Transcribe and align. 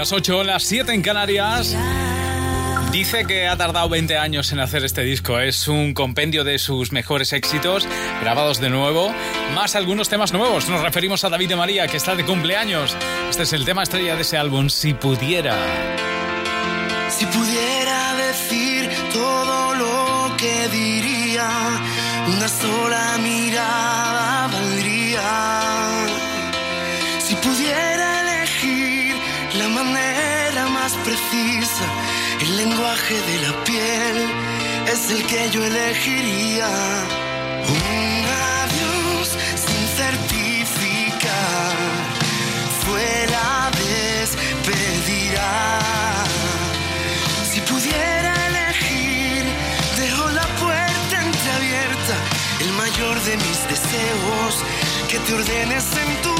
las 0.00 0.12
8, 0.12 0.44
las 0.44 0.62
7 0.62 0.94
en 0.94 1.02
Canarias. 1.02 1.76
Dice 2.90 3.26
que 3.26 3.48
ha 3.48 3.56
tardado 3.58 3.86
20 3.90 4.16
años 4.16 4.50
en 4.50 4.58
hacer 4.58 4.82
este 4.82 5.02
disco. 5.02 5.38
Es 5.38 5.68
un 5.68 5.92
compendio 5.92 6.42
de 6.42 6.58
sus 6.58 6.90
mejores 6.90 7.34
éxitos, 7.34 7.86
grabados 8.22 8.62
de 8.62 8.70
nuevo, 8.70 9.12
más 9.54 9.76
algunos 9.76 10.08
temas 10.08 10.32
nuevos. 10.32 10.70
Nos 10.70 10.80
referimos 10.80 11.22
a 11.24 11.28
David 11.28 11.50
de 11.50 11.56
María, 11.56 11.86
que 11.86 11.98
está 11.98 12.16
de 12.16 12.24
cumpleaños. 12.24 12.96
Este 13.28 13.42
es 13.42 13.52
el 13.52 13.66
tema 13.66 13.82
estrella 13.82 14.16
de 14.16 14.22
ese 14.22 14.38
álbum, 14.38 14.70
Si 14.70 14.94
pudiera. 14.94 15.54
Si 17.10 17.26
pudiera 17.26 18.14
decir 18.14 18.88
todo 19.12 19.74
lo 19.74 20.34
que 20.38 20.68
diría, 20.70 21.46
una 22.26 22.48
sola 22.48 23.18
mirada 23.22 23.99
lenguaje 33.00 33.20
de 33.30 33.38
la 33.46 33.64
piel 33.64 34.16
es 34.92 35.10
el 35.10 35.26
que 35.26 35.50
yo 35.50 35.64
elegiría. 35.64 36.68
Un 37.68 38.26
adiós 38.62 39.36
sin 39.54 39.86
certificar 39.96 41.76
fue 42.84 43.26
la 43.30 43.70
despedida. 43.70 45.48
Si 47.50 47.60
pudiera 47.60 48.34
elegir, 48.48 49.44
dejo 49.96 50.30
la 50.30 50.46
puerta 50.62 51.22
entreabierta, 51.22 52.14
el 52.60 52.72
mayor 52.72 53.20
de 53.22 53.36
mis 53.36 53.60
deseos, 53.68 54.64
que 55.08 55.18
te 55.18 55.34
ordenes 55.34 55.84
en 55.96 56.22
tu 56.22 56.39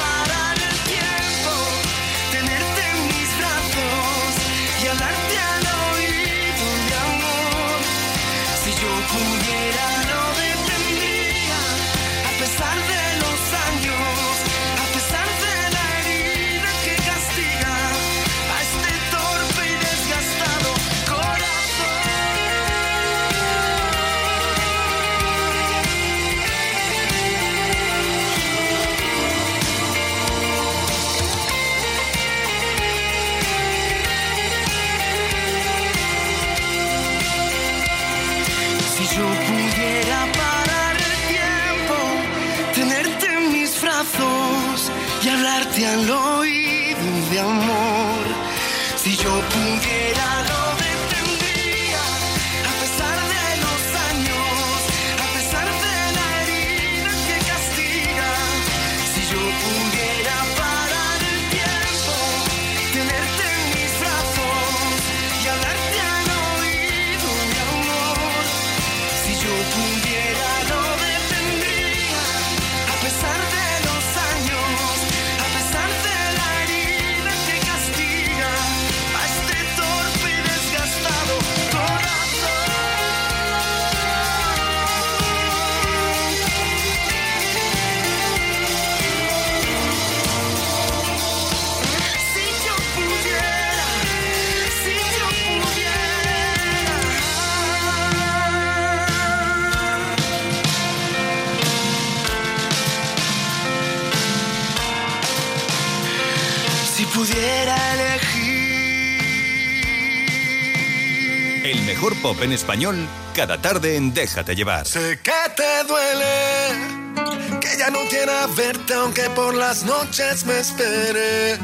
El 111.63 111.79
mejor 111.83 112.19
pop 112.23 112.41
en 112.41 112.53
español, 112.53 113.07
cada 113.35 113.61
tarde 113.61 113.95
en 113.95 114.15
Déjate 114.15 114.55
llevar. 114.55 114.87
Sé 114.87 115.19
que 115.21 115.31
te 115.55 115.83
duele, 115.87 117.59
que 117.59 117.77
ya 117.77 117.91
no 117.91 117.99
quiera 118.09 118.47
verte 118.47 118.95
aunque 118.95 119.29
por 119.35 119.53
las 119.53 119.83
noches 119.83 120.43
me 120.45 120.57
esperes. 120.59 121.59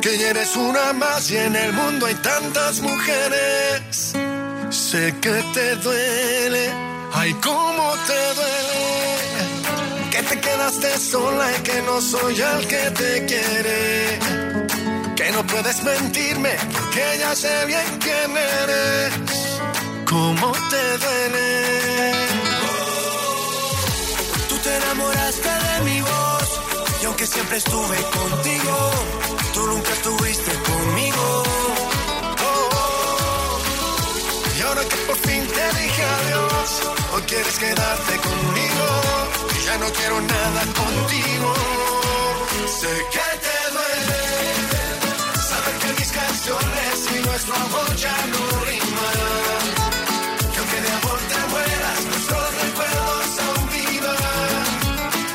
Que 0.00 0.16
ya 0.16 0.30
eres 0.30 0.56
una 0.56 0.94
más 0.94 1.30
y 1.30 1.36
en 1.36 1.56
el 1.56 1.74
mundo 1.74 2.06
hay 2.06 2.14
tantas 2.14 2.80
mujeres. 2.80 4.14
Sé 4.70 5.14
que 5.20 5.44
te 5.52 5.76
duele, 5.76 6.72
ay 7.12 7.34
cómo 7.34 7.92
te 8.06 8.34
duele. 8.34 8.76
Que 10.10 10.22
te 10.22 10.40
quedaste 10.40 10.98
sola 10.98 11.50
y 11.54 11.62
que 11.62 11.82
no 11.82 12.00
soy 12.00 12.40
el 12.40 12.66
que 12.66 12.90
te 12.92 13.26
quiere. 13.26 14.18
Que 15.14 15.30
no 15.32 15.46
puedes 15.46 15.82
mentirme, 15.82 16.56
porque 16.96 17.18
ya 17.18 17.34
sé 17.34 17.66
bien 17.66 17.98
quién 18.00 18.36
eres. 18.36 19.12
¿Cómo 20.08 20.52
te 20.70 20.98
duele? 20.98 22.12
Tú 24.48 24.56
te 24.58 24.76
enamoraste 24.76 25.48
de 25.48 25.80
mi 25.84 26.00
voz 26.00 26.60
y 27.02 27.04
aunque 27.04 27.26
siempre 27.26 27.58
estuve 27.58 27.96
contigo, 27.96 28.90
tú 29.52 29.66
nunca 29.66 29.92
estuviste 29.92 30.52
conmigo. 30.70 31.42
Y 34.58 34.62
ahora 34.62 34.82
que 34.82 34.96
por 35.08 35.16
fin 35.16 35.46
te 35.46 35.80
dije 35.80 36.02
adiós, 36.02 36.80
hoy 37.12 37.22
quieres 37.22 37.58
quedarte 37.58 38.16
conmigo 38.28 39.26
ya 39.66 39.78
no 39.78 39.86
quiero 39.92 40.20
nada 40.20 40.62
contigo. 40.80 41.54
Sé 42.80 42.94
que 43.12 43.35
pasiones 46.46 47.08
y 47.12 47.26
nuestro 47.26 47.54
amor 47.54 47.96
ya 47.96 48.16
no 48.26 48.64
rima. 48.66 49.10
Y 50.54 50.58
aunque 50.58 50.80
de 50.80 50.90
amor 50.90 51.18
te 51.28 51.40
mueras, 51.50 52.04
nuestros 52.06 52.48
recuerdos 52.62 53.38
aún 53.46 53.68
vivan 53.70 54.66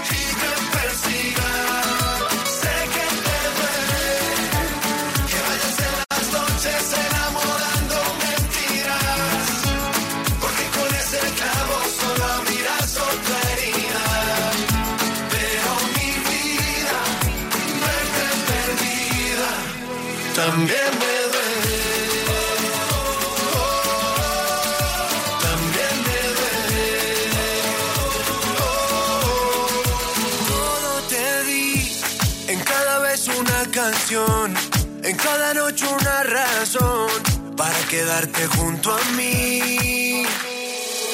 y 0.09 0.21
me 0.39 0.51
persigan. 0.73 2.17
Sé 2.59 2.75
que 2.93 3.05
te 3.25 3.37
duele, 3.57 4.09
que 5.29 5.39
vayas 5.47 5.77
en 5.87 5.93
las 6.11 6.27
noches 6.37 6.83
enamorando 7.05 7.97
mentiras, 8.23 9.45
porque 10.41 10.65
con 10.77 10.89
ese 11.01 11.21
clavo 11.39 11.75
solo 11.99 12.23
abrirás 12.39 12.91
otra 13.09 13.37
herida. 13.51 14.05
Pero 15.33 15.71
mi 15.95 16.09
vida, 16.29 16.99
verte 17.83 18.25
perdida, 18.49 19.49
también. 20.35 20.90
Cada 35.23 35.53
noche 35.53 35.85
una 35.87 36.23
razón 36.23 37.09
para 37.55 37.79
quedarte 37.89 38.47
junto 38.47 38.93
a 38.93 38.99
mí. 39.17 40.23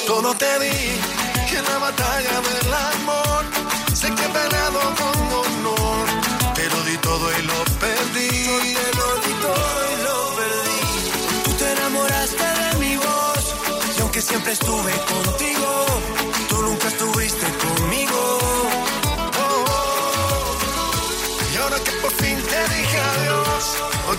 Todo 0.06 0.34
te 0.34 0.58
di, 0.60 1.56
en 1.58 1.64
la 1.64 1.78
batalla 1.78 2.40
del 2.48 2.72
amor, 2.72 3.44
sé 3.94 4.08
que 4.14 4.24
he 4.24 4.28
peleado 4.28 4.80
con 5.00 5.16
honor, 5.40 6.06
te 6.54 6.64
lo 6.68 6.82
di 6.84 6.96
todo 6.98 7.26
y 7.38 7.42
lo 7.42 7.64
perdí. 7.82 8.28
Yo 8.46 8.56
te 8.58 8.96
lo 8.98 9.08
di 9.24 9.32
todo 9.46 9.76
y 9.92 9.96
lo 10.06 10.16
perdí. 10.38 10.80
Tú 11.44 11.50
te 11.60 11.72
enamoraste 11.72 12.46
de 12.60 12.78
mi 12.78 12.96
voz, 12.96 13.54
y 13.96 14.00
aunque 14.00 14.22
siempre 14.22 14.52
estuve 14.52 14.92
contigo, 15.12 15.57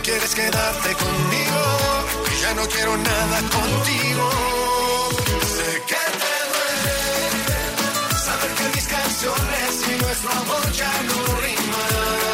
quieres 0.10 0.34
quedarte 0.34 0.96
conmigo, 0.96 1.62
y 2.32 2.42
ya 2.42 2.54
no 2.56 2.68
quiero 2.68 2.98
nada 2.98 3.38
contigo. 3.42 4.30
Sé 5.56 5.84
que 5.90 6.04
te 6.22 6.36
duele 6.50 6.98
saber 8.26 8.52
que 8.58 8.76
mis 8.76 8.88
canciones 8.88 9.72
y 9.88 10.04
nuestro 10.04 10.32
amor 10.32 10.72
ya 10.72 10.92
no 11.04 11.42
riman. 11.42 12.29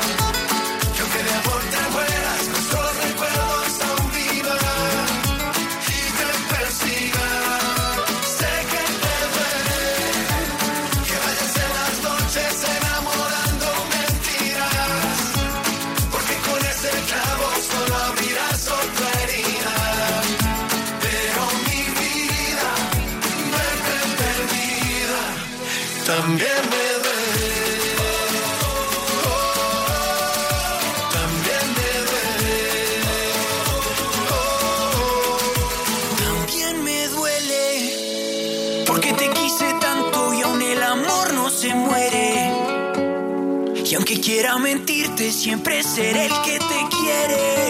Aunque 44.16 44.32
quiera 44.32 44.58
mentirte, 44.60 45.30
siempre 45.30 45.84
seré 45.84 46.28
el 46.28 46.42
que 46.46 46.58
te 46.58 46.98
quiere. 46.98 47.65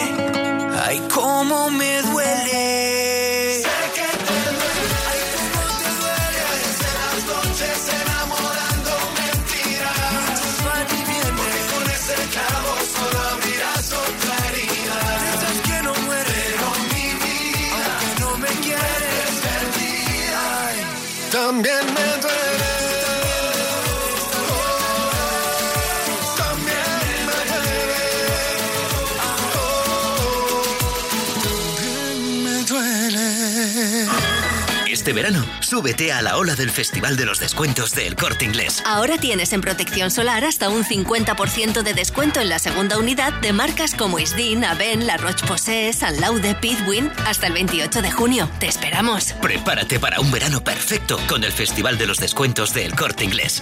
Este 35.06 35.14
verano, 35.14 35.46
súbete 35.60 36.12
a 36.12 36.24
la 36.24 36.36
ola 36.36 36.56
del 36.56 36.72
Festival 36.72 37.16
de 37.16 37.28
los 37.28 37.40
Descuentos 37.40 37.94
del 37.94 38.16
Corte 38.16 38.44
Inglés. 38.44 38.82
Ahora 38.88 39.20
tienes 39.20 39.54
en 39.54 39.62
protección 39.62 40.10
solar 40.10 40.44
hasta 40.44 40.70
un 40.70 40.84
50% 40.84 41.84
de 41.84 41.94
descuento 41.94 42.40
en 42.40 42.50
la 42.50 42.58
segunda 42.58 42.98
unidad 42.98 43.32
de 43.34 43.54
marcas 43.54 43.94
como 43.94 44.18
Isdin, 44.18 44.66
Aven, 44.66 45.06
La 45.06 45.18
Roche-Posay, 45.18 45.94
San 45.94 46.20
Laude, 46.20 46.56
Pitwin 46.56 47.12
hasta 47.28 47.46
el 47.46 47.54
28 47.54 48.02
de 48.02 48.10
junio. 48.10 48.50
Te 48.58 48.66
esperamos. 48.66 49.34
Prepárate 49.44 50.00
para 50.00 50.20
un 50.20 50.32
verano 50.32 50.64
perfecto 50.64 51.20
con 51.30 51.44
el 51.44 51.52
Festival 51.52 52.00
de 52.00 52.08
los 52.08 52.18
Descuentos 52.18 52.74
del 52.74 52.96
Corte 52.96 53.26
Inglés. 53.26 53.62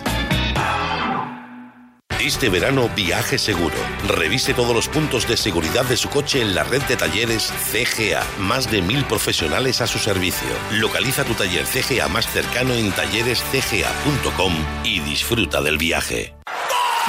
Este 2.24 2.48
verano 2.48 2.88
viaje 2.88 3.38
seguro. 3.38 3.76
Revise 4.08 4.54
todos 4.54 4.74
los 4.74 4.88
puntos 4.88 5.28
de 5.28 5.36
seguridad 5.36 5.84
de 5.84 5.98
su 5.98 6.10
coche 6.10 6.40
en 6.40 6.56
la 6.56 6.64
red 6.64 6.82
de 6.84 6.96
talleres 6.96 7.52
CGA. 7.70 8.24
Más 8.40 8.72
de 8.72 8.82
mil 8.82 9.04
profesionales 9.04 9.82
a 9.82 9.88
su 9.88 10.00
servicio. 10.00 10.48
Localiza 10.72 11.26
tu 11.26 11.34
taller 11.34 11.66
CGA 11.66 12.08
más 12.08 12.26
cercano 12.28 12.76
en 12.76 12.94
tallerescga.com 12.94 14.54
y 14.86 15.02
disfruta 15.02 15.62
del 15.62 15.78
viaje. 15.78 16.34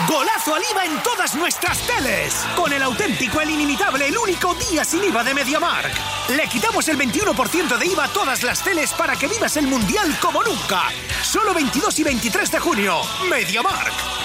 Golazo 0.09 0.57
al 0.57 0.63
IVA 0.73 0.85
en 0.85 1.01
todas 1.05 1.37
nuestras 1.37 1.79
teles. 1.87 2.35
Con 2.57 2.73
el 2.73 2.83
auténtico, 2.83 3.41
el 3.41 3.51
inimitable, 3.51 4.09
el 4.09 4.19
único 4.19 4.53
día 4.69 4.85
sin 4.85 5.05
IVA 5.05 5.23
de 5.23 5.33
MediaMark. 5.33 5.93
Le 6.31 6.49
quitamos 6.49 6.89
el 6.89 6.99
21% 6.99 7.79
de 7.79 7.87
IVA 7.87 8.07
a 8.07 8.09
todas 8.09 8.43
las 8.43 8.65
teles 8.65 8.93
para 8.95 9.15
que 9.15 9.29
vivas 9.29 9.57
el 9.57 9.69
Mundial 9.69 10.19
como 10.21 10.43
nunca. 10.43 10.89
Solo 11.23 11.55
22 11.55 12.01
y 12.01 12.03
23 12.03 12.51
de 12.51 12.59
junio. 12.59 13.01
MediaMark. 13.31 14.24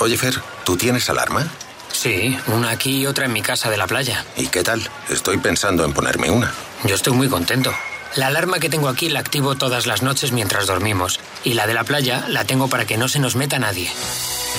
Oye, 0.00 0.16
Fer, 0.16 0.40
¿tú 0.64 0.76
tienes 0.76 1.08
alarma? 1.10 1.46
Sí, 1.90 2.38
una 2.48 2.70
aquí 2.70 2.98
y 2.98 3.06
otra 3.06 3.26
en 3.26 3.32
mi 3.32 3.42
casa 3.42 3.70
de 3.70 3.76
la 3.76 3.88
playa. 3.88 4.24
¿Y 4.36 4.46
qué 4.48 4.62
tal? 4.62 4.88
Estoy 5.08 5.38
pensando 5.38 5.84
en 5.84 5.92
ponerme 5.92 6.30
una. 6.30 6.52
Yo 6.84 6.94
estoy 6.94 7.14
muy 7.14 7.28
contento. 7.28 7.74
La 8.14 8.28
alarma 8.28 8.60
que 8.60 8.68
tengo 8.68 8.88
aquí 8.88 9.08
la 9.08 9.18
activo 9.20 9.54
todas 9.56 9.86
las 9.86 10.02
noches 10.02 10.32
mientras 10.32 10.66
dormimos. 10.66 11.18
Y 11.44 11.54
la 11.54 11.66
de 11.66 11.72
la 11.74 11.84
playa 11.84 12.26
la 12.28 12.44
tengo 12.44 12.68
para 12.68 12.84
que 12.84 12.96
no 12.96 13.08
se 13.08 13.18
nos 13.18 13.34
meta 13.36 13.58
nadie. 13.58 13.90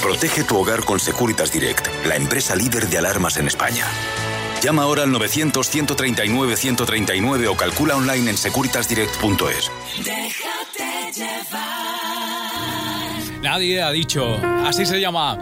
Protege 0.01 0.43
tu 0.43 0.57
hogar 0.57 0.83
con 0.83 0.99
Securitas 0.99 1.51
Direct, 1.51 1.87
la 2.05 2.15
empresa 2.15 2.55
líder 2.55 2.89
de 2.89 2.97
alarmas 2.97 3.37
en 3.37 3.45
España. 3.47 3.85
Llama 4.61 4.83
ahora 4.83 5.03
al 5.03 5.11
900-139-139 5.11 7.47
o 7.47 7.55
calcula 7.55 7.95
online 7.95 8.31
en 8.31 8.37
securitasdirect.es. 8.37 9.71
Nadie 13.49 13.81
ha 13.81 13.91
dicho, 13.91 14.37
así 14.65 14.85
se 14.85 14.99
llama 14.99 15.39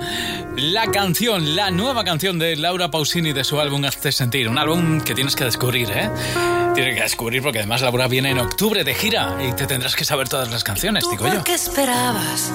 la 0.57 0.85
canción, 0.91 1.55
la 1.55 1.71
nueva 1.71 2.03
canción 2.03 2.37
de 2.37 2.55
Laura 2.55 2.91
Pausini 2.91 3.33
de 3.33 3.43
su 3.43 3.59
álbum 3.59 3.83
Hazte 3.83 4.11
Sentir. 4.11 4.47
Un 4.47 4.59
álbum 4.59 5.01
que 5.01 5.15
tienes 5.15 5.35
que 5.35 5.43
descubrir, 5.43 5.89
¿eh? 5.89 6.11
Tienes 6.75 6.95
que 6.95 7.01
descubrir 7.01 7.41
porque 7.41 7.57
además 7.57 7.81
Laura 7.81 8.07
viene 8.07 8.29
en 8.29 8.37
octubre 8.37 8.83
de 8.83 8.93
gira 8.93 9.35
y 9.41 9.53
te 9.53 9.65
tendrás 9.65 9.95
que 9.95 10.05
saber 10.05 10.29
todas 10.29 10.51
las 10.51 10.63
canciones, 10.63 11.03
digo 11.09 11.27
yo. 11.27 11.43
¿Qué 11.43 11.55
esperabas 11.55 12.53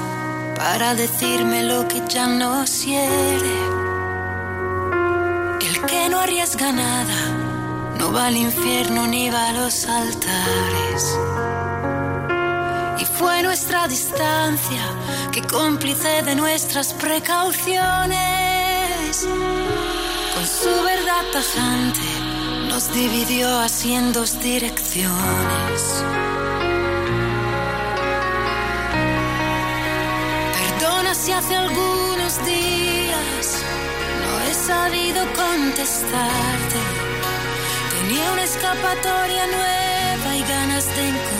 para 0.57 0.95
decirme 0.95 1.65
lo 1.65 1.89
que 1.89 2.01
ya 2.09 2.29
no 2.29 2.65
quiere? 2.65 3.59
El 5.67 5.85
que 5.85 6.09
no 6.11 6.21
arriesga 6.21 6.71
nada 6.71 7.97
no 7.99 8.13
va 8.13 8.27
al 8.29 8.37
infierno 8.37 9.09
ni 9.09 9.31
va 9.31 9.49
a 9.49 9.53
los 9.55 9.85
altares. 9.87 11.19
Y 12.99 13.05
fue 13.05 13.43
nuestra 13.43 13.87
distancia 13.89 14.83
que 15.33 15.43
cómplice 15.43 16.23
de 16.23 16.35
nuestras 16.35 16.93
precauciones. 16.95 19.27
Con 20.35 20.47
su 20.47 20.83
verdad 20.85 21.25
tajante 21.33 22.01
nos 22.69 22.93
dividió 22.93 23.59
así 23.59 23.95
en 23.95 24.13
dos 24.13 24.39
direcciones. 24.41 26.05
Perdona 30.59 31.15
si 31.15 31.33
hace 31.33 31.57
algunos 31.57 32.45
días 32.45 33.63
no 34.23 34.41
he 34.47 34.55
sabido 34.55 35.25
contestarte. 35.35 36.81
Tenía 37.99 38.31
una 38.33 38.45
escapatoria 38.45 39.47
nueva 39.47 40.37
y 40.37 40.43
ganas 40.43 40.87
de 40.87 41.09
encontrarme. 41.09 41.40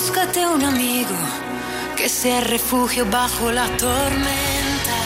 Búscate 0.00 0.46
un 0.46 0.62
amigo 0.62 1.16
que 1.96 2.08
sea 2.08 2.40
refugio 2.40 3.04
bajo 3.10 3.50
la 3.50 3.66
tormenta. 3.78 4.98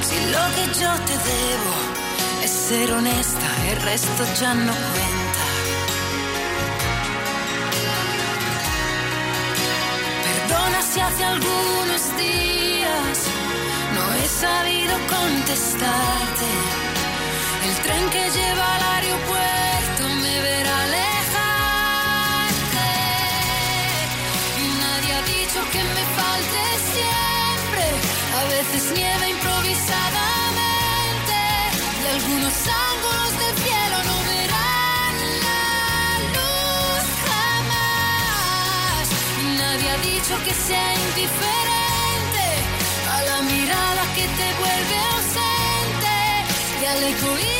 Si 0.00 0.16
lo 0.34 0.44
que 0.54 0.64
yo 0.80 0.92
te 1.08 1.14
debo 1.32 1.74
es 2.44 2.50
ser 2.52 2.92
honesta, 2.92 3.48
el 3.68 3.82
resto 3.82 4.22
ya 4.40 4.54
no 4.54 4.72
cuenta. 4.72 5.44
Perdona 10.28 10.80
si 10.80 11.00
hace 11.00 11.24
algunos 11.24 12.02
días 12.16 13.16
no 13.96 14.04
he 14.14 14.28
sabido 14.28 14.94
contestarte. 15.16 16.48
El 17.66 17.74
tren 17.82 18.10
que 18.10 18.30
lleva 18.38 18.76
al 18.76 18.82
aeropuerto 18.94 19.79
A 28.40 28.44
veces 28.44 28.92
nieva 28.92 29.28
improvisadamente. 29.28 31.36
Y 32.00 32.02
algunos 32.16 32.54
ángulos 32.88 33.32
del 33.42 33.54
cielo 33.64 33.96
no 34.08 34.16
verán 34.32 35.14
la 35.46 35.64
luz 36.36 37.04
jamás. 37.28 39.04
Nadie 39.60 39.86
ha 39.90 39.98
dicho 39.98 40.34
que 40.44 40.54
sea 40.54 40.90
indiferente 41.08 42.46
a 43.14 43.16
la 43.30 43.38
mirada 43.42 44.02
que 44.16 44.26
te 44.38 44.48
vuelve 44.62 44.96
ausente 45.12 46.14
y 46.80 46.82
al 46.86 47.00
egoísmo 47.12 47.59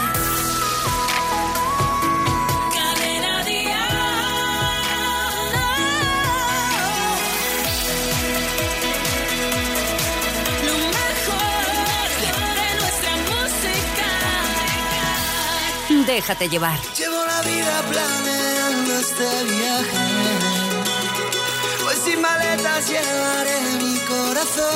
Déjate 16.15 16.49
llevar. 16.49 16.77
Llevo 16.97 17.25
la 17.25 17.41
vida 17.41 17.83
planeando 17.89 18.99
este 18.99 19.43
viaje. 19.45 20.07
Hoy 21.87 21.95
sin 22.03 22.19
maletas 22.19 22.89
llevaré 22.89 23.61
mi 23.81 23.97
corazón. 23.99 24.67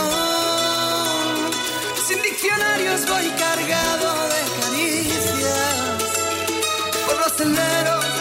Sin 2.08 2.22
diccionarios 2.22 3.06
voy 3.06 3.28
cargado 3.32 4.30
de 4.30 4.42
caricias. 4.62 5.76
Por 7.06 7.18
los 7.20 7.34
senderos 7.34 8.15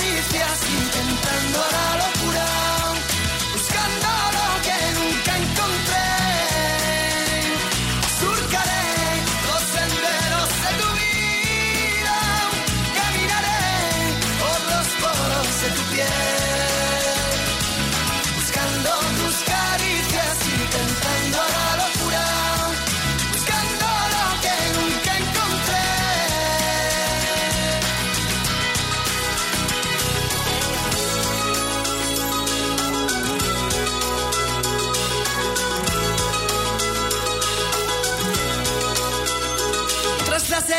caricias, 0.00 0.89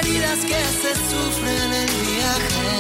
heridas 0.01 0.39
que 0.39 0.62
se 0.81 0.93
sufren 1.10 1.62
en 1.62 1.74
el 1.74 1.89
viaje, 2.12 2.72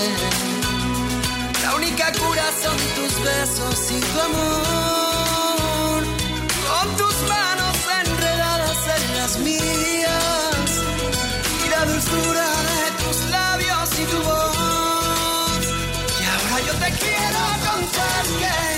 la 1.63 1.75
única 1.75 2.11
cura 2.13 2.45
son 2.63 2.77
tus 2.97 3.13
besos 3.23 3.91
y 3.91 3.99
tu 3.99 4.19
amor. 4.29 6.03
Con 6.69 6.87
tus 6.97 7.15
manos 7.29 7.77
enredadas 8.05 8.79
en 8.97 9.17
las 9.17 9.37
mías 9.39 10.69
y 11.65 11.69
la 11.69 11.85
dulzura 11.85 12.47
de 12.71 12.81
tus 13.03 13.17
labios 13.29 13.89
y 13.99 14.05
tu 14.11 14.19
voz. 14.29 15.63
Y 16.21 16.23
ahora 16.33 16.57
yo 16.67 16.73
te 16.83 16.89
quiero 17.03 17.41
contar 17.67 18.23
que 18.39 18.70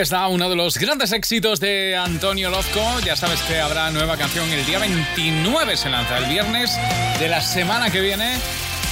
está 0.00 0.28
uno 0.28 0.48
de 0.48 0.54
los 0.54 0.78
grandes 0.78 1.12
éxitos 1.12 1.60
de 1.60 1.96
Antonio 1.96 2.50
Lozco. 2.50 2.80
Ya 3.04 3.16
sabes 3.16 3.40
que 3.42 3.58
habrá 3.58 3.90
nueva 3.90 4.16
canción 4.16 4.48
el 4.50 4.64
día 4.64 4.78
29, 4.78 5.76
se 5.76 5.90
lanza 5.90 6.18
el 6.18 6.26
viernes 6.26 6.78
de 7.18 7.28
la 7.28 7.40
semana 7.40 7.90
que 7.90 8.00
viene. 8.00 8.36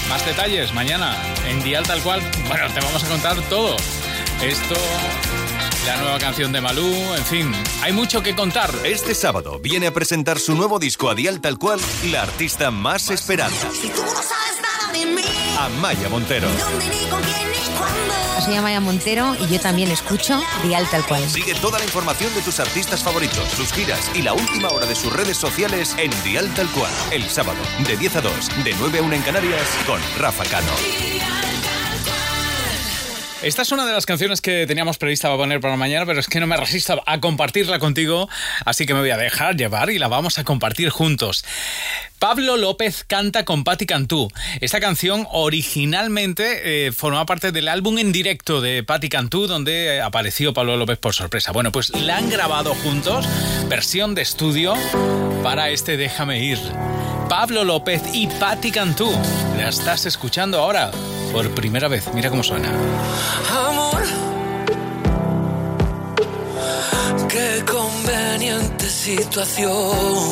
Más 0.08 0.24
detalles 0.26 0.72
mañana 0.74 1.16
en 1.48 1.62
Dial 1.62 1.84
Tal 1.86 2.02
Cual. 2.02 2.20
Bueno, 2.48 2.68
te 2.72 2.80
vamos 2.80 3.04
a 3.04 3.08
contar 3.08 3.40
todo. 3.48 3.76
Esto, 4.42 4.74
la 5.86 5.96
nueva 5.98 6.18
canción 6.18 6.52
de 6.52 6.60
Malú, 6.60 6.92
en 7.14 7.24
fin, 7.24 7.52
hay 7.82 7.92
mucho 7.92 8.22
que 8.22 8.34
contar. 8.34 8.70
Este 8.84 9.14
sábado 9.14 9.60
viene 9.60 9.86
a 9.86 9.92
presentar 9.92 10.38
su 10.38 10.54
nuevo 10.54 10.78
disco 10.78 11.08
a 11.08 11.14
Dial 11.14 11.40
Tal 11.40 11.58
Cual, 11.58 11.80
la 12.10 12.22
artista 12.22 12.70
más 12.70 13.10
esperada. 13.10 13.50
Si 13.50 13.88
tú 13.88 14.02
no 14.02 14.22
sabes 14.22 14.45
Amaya 15.58 16.08
Montero. 16.08 16.48
Soy 18.44 18.54
Amaya 18.54 18.80
Montero 18.80 19.34
y 19.40 19.46
yo 19.52 19.58
también 19.60 19.90
escucho 19.90 20.40
Dial 20.62 20.86
Tal 20.90 21.04
Cual. 21.06 21.28
Sigue 21.28 21.54
toda 21.54 21.78
la 21.78 21.84
información 21.84 22.32
de 22.34 22.42
tus 22.42 22.60
artistas 22.60 23.02
favoritos, 23.02 23.48
sus 23.50 23.72
giras 23.72 24.10
y 24.14 24.22
la 24.22 24.34
última 24.34 24.68
hora 24.68 24.86
de 24.86 24.94
sus 24.94 25.12
redes 25.12 25.36
sociales 25.36 25.96
en 25.98 26.10
Dial 26.22 26.52
Tal 26.54 26.68
Cual. 26.68 26.92
El 27.10 27.28
sábado, 27.30 27.58
de 27.86 27.96
10 27.96 28.16
a 28.16 28.20
2, 28.20 28.64
de 28.64 28.74
9 28.78 28.98
a 28.98 29.02
1 29.02 29.14
en 29.14 29.22
Canarias, 29.22 29.68
con 29.86 30.00
Rafa 30.18 30.44
Cano. 30.44 30.72
Esta 33.42 33.62
es 33.62 33.70
una 33.70 33.84
de 33.84 33.92
las 33.92 34.06
canciones 34.06 34.40
que 34.40 34.66
teníamos 34.66 34.96
prevista 34.96 35.28
para 35.28 35.36
poner 35.36 35.60
para 35.60 35.76
mañana, 35.76 36.06
pero 36.06 36.20
es 36.20 36.26
que 36.26 36.40
no 36.40 36.46
me 36.46 36.56
resisto 36.56 37.02
a 37.04 37.20
compartirla 37.20 37.78
contigo, 37.78 38.30
así 38.64 38.86
que 38.86 38.94
me 38.94 39.00
voy 39.00 39.10
a 39.10 39.18
dejar 39.18 39.56
llevar 39.56 39.90
y 39.90 39.98
la 39.98 40.08
vamos 40.08 40.38
a 40.38 40.44
compartir 40.44 40.88
juntos. 40.88 41.44
Pablo 42.18 42.56
López 42.56 43.04
canta 43.04 43.44
con 43.44 43.62
Patti 43.62 43.84
Cantú. 43.84 44.30
Esta 44.62 44.80
canción 44.80 45.26
originalmente 45.30 46.86
eh, 46.86 46.92
formaba 46.92 47.26
parte 47.26 47.52
del 47.52 47.68
álbum 47.68 47.98
en 47.98 48.10
directo 48.10 48.62
de 48.62 48.82
Patti 48.82 49.10
Cantú, 49.10 49.46
donde 49.46 50.00
apareció 50.00 50.54
Pablo 50.54 50.78
López 50.78 50.96
por 50.96 51.14
sorpresa. 51.14 51.52
Bueno, 51.52 51.70
pues 51.70 51.90
la 51.90 52.16
han 52.16 52.30
grabado 52.30 52.74
juntos, 52.74 53.26
versión 53.68 54.14
de 54.14 54.22
estudio, 54.22 54.74
para 55.42 55.68
este 55.68 55.98
Déjame 55.98 56.42
ir. 56.42 56.58
Pablo 57.28 57.64
López 57.64 58.00
y 58.14 58.28
Patti 58.28 58.72
Cantú. 58.72 59.12
La 59.58 59.68
estás 59.68 60.06
escuchando 60.06 60.58
ahora 60.58 60.90
por 61.36 61.50
primera 61.50 61.86
vez. 61.86 62.08
Mira 62.14 62.30
cómo 62.30 62.42
suena. 62.42 62.70
Amor, 63.68 64.02
qué 67.28 67.62
conveniente 67.70 68.88
situación. 68.88 70.30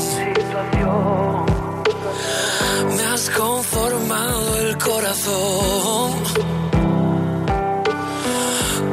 Me 2.97 3.03
has 3.13 3.29
conformado 3.29 4.59
el 4.61 4.79
corazón 4.79 6.11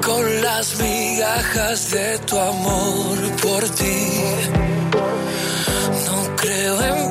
con 0.05 0.41
las 0.41 0.77
migajas 0.81 1.91
de 1.91 2.19
tu 2.19 2.37
amor 2.37 3.17
por 3.41 3.69
ti. 3.69 4.07
No 6.07 6.35
creo 6.35 6.75
en 6.83 7.10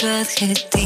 birth 0.00 0.38
hit 0.38 0.77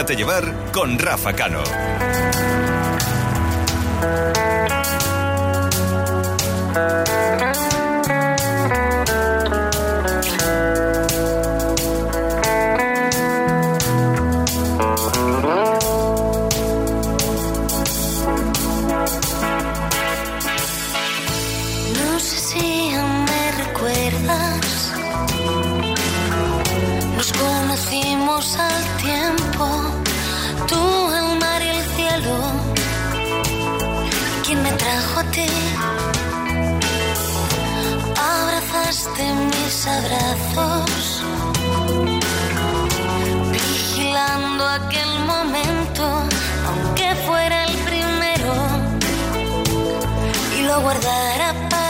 déjate 0.00 0.16
llevar 0.16 0.72
con 0.72 0.98
Rafa 0.98 1.34
Cano. 1.34 1.62
Abrazaste 38.16 39.24
mis 39.50 39.86
abrazos. 39.86 41.22
recordando 44.20 44.66
aquel 44.66 45.18
momento, 45.26 46.02
aunque 46.68 47.14
fuera 47.26 47.64
el 47.64 47.76
primero, 47.78 48.52
y 50.58 50.62
lo 50.62 50.80
guardara 50.80 51.54
para 51.68 51.89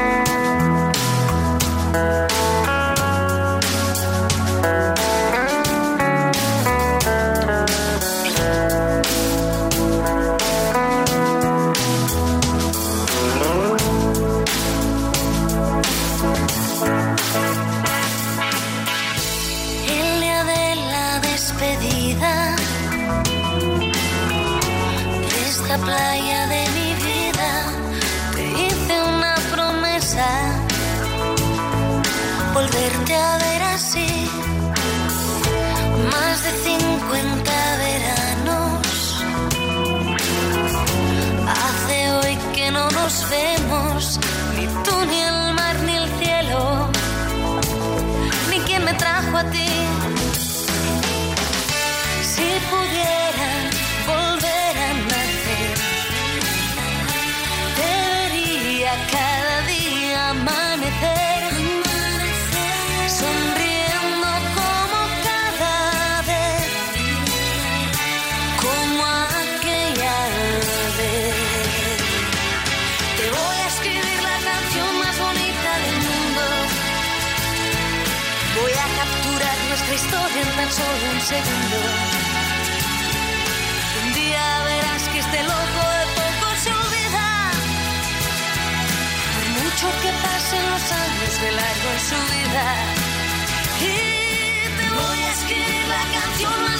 Ni 43.31 44.67
tú, 44.83 45.05
ni 45.05 45.21
el 45.21 45.53
mar, 45.53 45.79
ni 45.85 45.95
el 45.95 46.09
cielo 46.19 46.89
ni 48.49 48.59
quién 48.59 48.83
me 48.83 48.93
trajo 48.93 49.37
a 49.37 49.43
ti. 49.45 49.67
Si 52.23 52.47
pudiera 52.69 53.20
solo 80.71 81.05
un 81.13 81.21
segundo. 81.21 81.77
Un 84.03 84.13
día 84.13 84.45
verás 84.63 85.03
que 85.09 85.19
este 85.19 85.43
loco 85.43 85.81
de 85.99 86.05
poco 86.19 86.47
se 86.63 86.69
olvida. 86.81 87.27
Por 89.33 89.45
mucho 89.59 89.87
que 90.01 90.11
pasen 90.23 90.63
los 90.71 90.85
años 91.03 91.33
de 91.41 91.51
largo 91.59 91.87
en 91.95 92.01
su 92.09 92.17
vida. 92.35 92.65
Y 93.81 93.97
te 94.77 94.87
voy 94.97 95.19
a 95.27 95.31
escribir 95.31 95.83
la 95.95 96.03
canción 96.15 96.70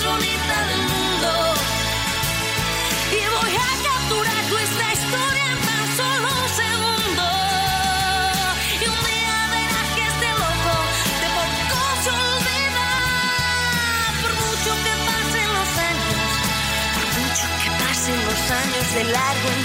de 19.03 19.11
largo 19.11 19.60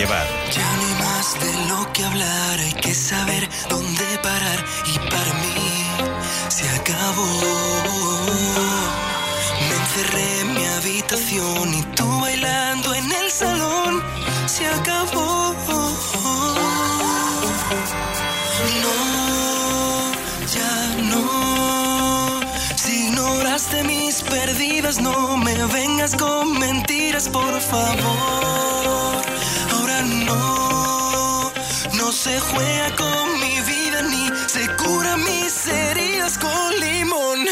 Ya 0.00 0.06
no 0.06 0.82
hay 0.86 0.94
más 0.94 1.38
de 1.38 1.68
lo 1.68 1.92
que 1.92 2.02
hablar, 2.02 2.58
hay 2.58 2.72
que 2.72 2.94
saber 2.94 3.46
dónde 3.68 4.02
parar 4.22 4.64
y 4.86 4.98
para 4.98 5.32
mí 5.34 5.54
se 6.48 6.66
acabó. 6.70 7.28
Me 9.68 9.76
encerré 9.76 10.40
en 10.40 10.54
mi 10.54 10.64
habitación 10.64 11.74
y 11.74 11.82
tú 11.94 12.20
bailando 12.22 12.94
en 12.94 13.12
el 13.12 13.30
salón 13.30 14.02
se 14.46 14.66
acabó. 14.68 15.54
No, 18.82 20.12
ya 20.56 20.96
no. 21.10 22.40
Si 22.74 23.08
ignoraste 23.08 23.84
mis 23.84 24.22
perdidas, 24.22 24.98
no 24.98 25.36
me 25.36 25.54
vengas 25.66 26.16
con 26.16 26.58
mentiras, 26.58 27.28
por 27.28 27.60
favor. 27.60 29.29
No, 30.02 31.52
no 31.94 32.12
se 32.12 32.40
juega 32.40 32.96
con 32.96 33.40
mi 33.40 33.60
vida 33.60 34.02
ni 34.02 34.30
se 34.46 34.66
cura 34.76 35.16
mis 35.18 35.66
heridas 35.66 36.38
con 36.38 36.80
limón. 36.80 37.46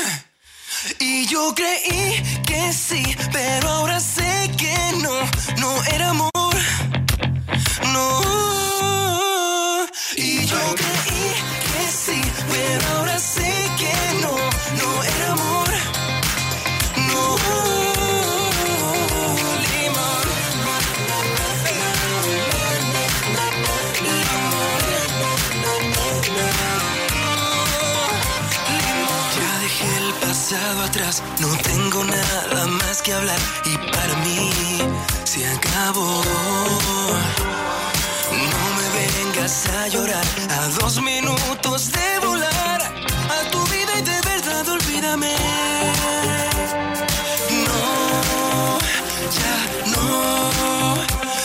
Y 0.98 1.26
yo 1.26 1.54
creí 1.54 2.22
que 2.46 2.72
sí, 2.72 3.02
pero 3.32 3.68
ahora 3.68 4.00
sé 4.00 4.50
que 4.56 4.74
no, 5.02 5.12
no 5.58 5.84
era 5.92 6.14
no 30.88 31.54
tengo 31.58 32.02
nada 32.02 32.66
más 32.66 33.02
que 33.02 33.12
hablar 33.12 33.38
y 33.66 33.76
para 33.92 34.14
mí 34.24 34.50
se 35.24 35.46
acabó. 35.46 36.22
No 38.32 38.62
me 38.76 38.86
vengas 38.98 39.68
a 39.68 39.88
llorar 39.88 40.24
a 40.50 40.68
dos 40.80 41.02
minutos 41.02 41.92
de 41.92 42.26
volar 42.26 42.80
a 42.82 43.50
tu 43.50 43.62
vida 43.66 43.98
y 43.98 44.02
de 44.02 44.20
verdad 44.30 44.68
olvídame. 44.68 45.36
No, 47.66 48.78
ya 49.40 49.56
no. 49.92 50.94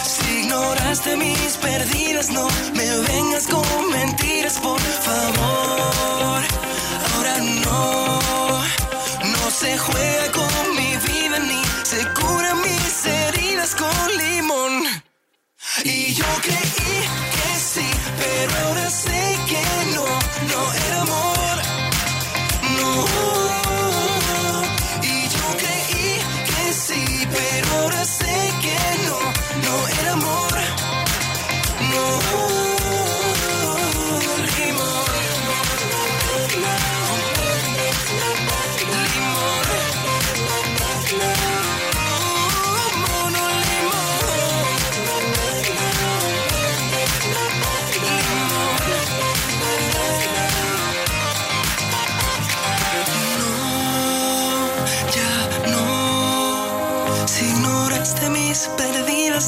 Si 0.05 0.39
ignoras 0.39 0.99
ignoraste 0.99 1.17
mis 1.17 1.57
perdidas, 1.57 2.29
no 2.29 2.47
me 2.73 2.97
vengas 3.11 3.47
con 3.47 3.91
mentiras, 3.91 4.57
por 4.59 4.79
favor. 4.79 6.41
Ahora 7.13 7.37
no 7.65 8.22
se 9.53 9.77
juega 9.77 10.31
con 10.31 10.75
mi 10.75 10.97
vida 10.97 11.39
ni 11.39 11.61
se 11.83 11.99
curan 12.19 12.59
mis 12.61 13.05
heridas 13.05 13.75
con 13.75 14.17
limón. 14.17 14.83
Y 15.83 16.13
yo 16.13 16.25
creí 16.41 16.97
que 17.33 17.59
sí, 17.59 17.87
pero 18.17 18.67
ahora 18.67 18.89
sé 18.89 19.37
que 19.47 19.95
no, 19.95 20.05
no 20.49 20.73
era 20.73 21.01
amor. 21.01 21.55
No. 22.77 23.52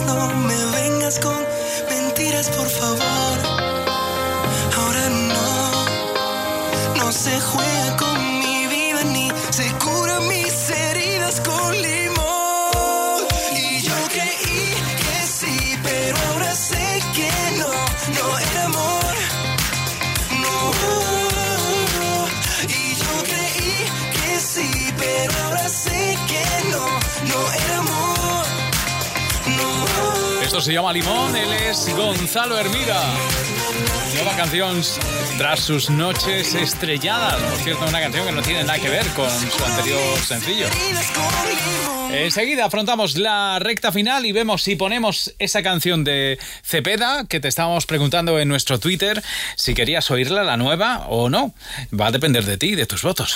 No 0.06 0.28
me 0.48 0.66
vengas 0.78 1.20
con 1.20 1.36
mentiras, 1.90 2.50
por 2.50 2.70
favor. 2.70 3.38
Ahora 4.78 5.10
no, 5.10 5.86
no 6.98 7.12
se 7.12 7.40
juega 7.40 7.85
Se 30.62 30.72
llama 30.72 30.94
Limón, 30.94 31.36
él 31.36 31.52
es 31.52 31.94
Gonzalo 31.96 32.58
Hermida. 32.58 33.00
Nueva 34.16 34.36
canción 34.38 34.82
tras 35.38 35.60
sus 35.60 35.90
noches 35.90 36.56
estrelladas. 36.56 37.36
Por 37.36 37.60
cierto, 37.60 37.86
una 37.86 38.00
canción 38.00 38.26
que 38.26 38.32
no 38.32 38.42
tiene 38.42 38.64
nada 38.64 38.80
que 38.80 38.90
ver 38.90 39.06
con 39.10 39.30
su 39.30 39.66
anterior 39.66 40.18
sencillo. 40.20 40.66
Enseguida 42.10 42.66
afrontamos 42.66 43.18
la 43.18 43.60
recta 43.60 43.92
final 43.92 44.26
y 44.26 44.32
vemos 44.32 44.64
si 44.64 44.78
ponemos 44.78 45.36
esa 45.40 45.62
canción 45.62 46.06
de 46.06 46.40
Cepeda 46.64 47.26
que 47.28 47.42
te 47.42 47.50
estábamos 47.50 47.86
preguntando 47.86 48.40
en 48.40 48.48
nuestro 48.48 48.80
Twitter 48.80 49.22
si 49.58 49.74
querías 49.74 50.10
oírla, 50.10 50.44
la 50.44 50.56
nueva 50.56 51.06
o 51.10 51.30
no. 51.30 51.54
Va 51.94 52.08
a 52.08 52.12
depender 52.12 52.46
de 52.46 52.58
ti 52.58 52.76
de 52.76 52.86
tus 52.86 53.04
votos. 53.04 53.36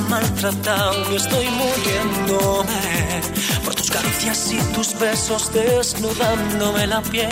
maltratado 0.00 1.12
y 1.12 1.16
estoy 1.16 1.46
muriéndome 1.48 3.20
por 3.64 3.74
tus 3.74 3.90
caricias 3.90 4.52
y 4.52 4.58
tus 4.74 4.98
besos 4.98 5.52
desnudándome 5.52 6.86
la 6.86 7.00
piel. 7.02 7.28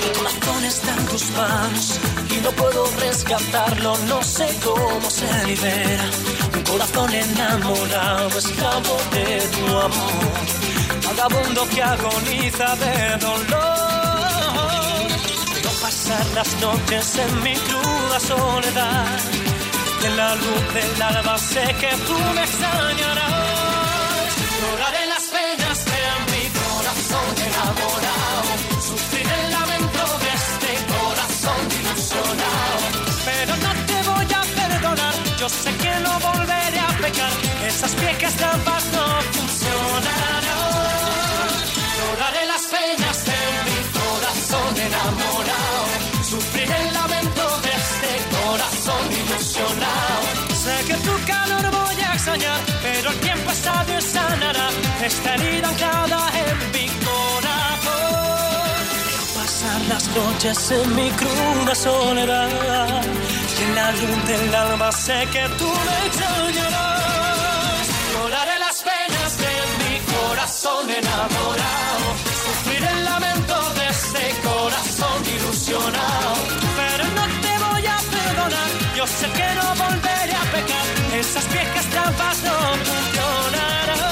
Mi 0.00 0.10
corazón 0.18 0.64
está 0.64 0.94
en 0.96 1.06
tus 1.06 1.30
manos 1.30 2.00
y 2.30 2.40
no 2.42 2.50
puedo 2.50 2.86
rescatarlo, 3.00 3.96
no 4.08 4.22
sé 4.22 4.48
cómo 4.64 5.10
se 5.10 5.26
libera. 5.46 6.04
Un 6.54 6.62
corazón 6.62 7.12
enamorado, 7.14 8.38
esclavo 8.38 8.96
de 9.12 9.40
tu 9.48 9.66
amor, 9.66 10.32
vagabundo 11.06 11.68
que 11.68 11.82
agoniza 11.82 12.76
de 12.76 13.16
dolor. 13.18 13.92
Pasar 15.80 16.26
las 16.34 16.60
noches 16.60 17.18
en 17.18 17.42
mi 17.42 17.54
cruda 17.54 18.20
soledad. 18.20 19.41
En 20.04 20.16
la 20.16 20.34
luz 20.34 20.74
del 20.74 21.02
alba 21.02 21.38
sé 21.38 21.62
que 21.80 21.90
tú 22.08 22.18
me 22.34 22.42
extrañarás. 22.42 24.30
Lloraré 24.60 25.06
las 25.06 25.24
penas 25.36 25.78
de 25.84 26.00
mi 26.32 26.44
corazón 26.60 27.34
enamorado. 27.48 28.50
Sufrir 28.88 29.28
el 29.38 29.50
lamento 29.52 30.02
de 30.24 30.30
este 30.40 30.72
corazón 30.92 31.62
ilusionado. 31.78 32.84
Pero 33.28 33.52
no 33.64 33.72
te 33.88 33.98
voy 34.10 34.28
a 34.40 34.42
perdonar. 34.60 35.14
Yo 35.38 35.48
sé 35.48 35.70
que 35.76 35.94
no 36.00 36.12
volveré 36.18 36.80
a 36.80 36.90
pecar. 37.00 37.32
Esas 37.68 37.94
viejas 38.00 38.34
trampas 38.34 38.84
no 38.96 39.41
pero 52.24 53.10
el 53.10 53.18
tiempo 53.18 53.50
es 53.50 53.58
sabio 53.58 54.00
sanará 54.00 54.68
esta 55.04 55.34
herida 55.34 55.68
anclada 55.68 56.30
en 56.44 56.70
mi 56.70 56.86
corazón. 57.04 58.12
Quiero 59.02 59.24
pasar 59.34 59.80
las 59.88 60.08
noches 60.08 60.70
en 60.70 60.94
mi 60.94 61.10
cruda 61.10 61.74
soledad. 61.74 63.02
Y 63.58 63.64
en 63.64 63.74
la 63.74 63.90
luz 63.92 64.26
del 64.26 64.54
alma 64.54 64.92
sé 64.92 65.26
que 65.32 65.48
tú 65.58 65.66
me 65.66 66.06
extrañarás. 66.06 67.86
Lloraré 68.12 68.58
las 68.60 68.82
penas 68.82 69.38
de 69.38 69.54
mi 69.80 69.98
corazón 70.14 70.90
enamorado. 70.90 72.06
Sufrir 72.44 72.84
el 72.84 73.04
lamento 73.04 73.56
de 73.74 73.88
este 73.88 74.40
corazón 74.42 75.22
ilusionado. 75.36 76.61
Yo 79.02 79.08
sé 79.08 79.26
que 79.32 79.54
no 79.56 79.74
volveré 79.74 80.32
a 80.32 80.44
pecar. 80.52 81.18
Esas 81.18 81.52
viejas 81.52 81.86
trampas 81.86 82.40
no 82.44 82.54
funcionarán. 82.84 84.11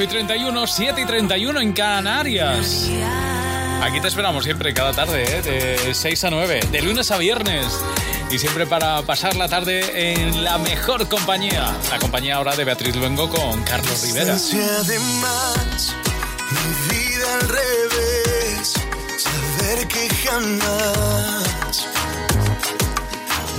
8 0.00 0.04
y 0.04 0.06
31, 0.06 0.66
7 0.66 1.00
y 1.02 1.04
31 1.04 1.60
en 1.60 1.72
Canarias. 1.74 2.88
Aquí 3.82 4.00
te 4.00 4.08
esperamos 4.08 4.44
siempre, 4.44 4.72
cada 4.72 4.94
tarde, 4.94 5.24
¿eh? 5.24 5.42
de 5.42 5.94
6 5.94 6.24
a 6.24 6.30
9, 6.30 6.60
de 6.72 6.80
lunes 6.80 7.10
a 7.10 7.18
viernes. 7.18 7.66
Y 8.30 8.38
siempre 8.38 8.66
para 8.66 9.02
pasar 9.02 9.36
la 9.36 9.46
tarde 9.46 10.12
en 10.12 10.42
la 10.42 10.56
mejor 10.56 11.06
compañía. 11.06 11.70
La 11.90 11.98
compañía 11.98 12.36
ahora 12.36 12.56
de 12.56 12.64
Beatriz 12.64 12.96
Luengo 12.96 13.28
con 13.28 13.62
Carlos 13.64 14.02
Rivera. 14.02 14.32
Además, 14.32 15.94
mi 16.50 16.96
vida 16.96 17.34
al 17.34 17.48
revés, 17.48 18.72
saber 19.18 19.86
que 19.86 20.08
jamás 20.24 21.88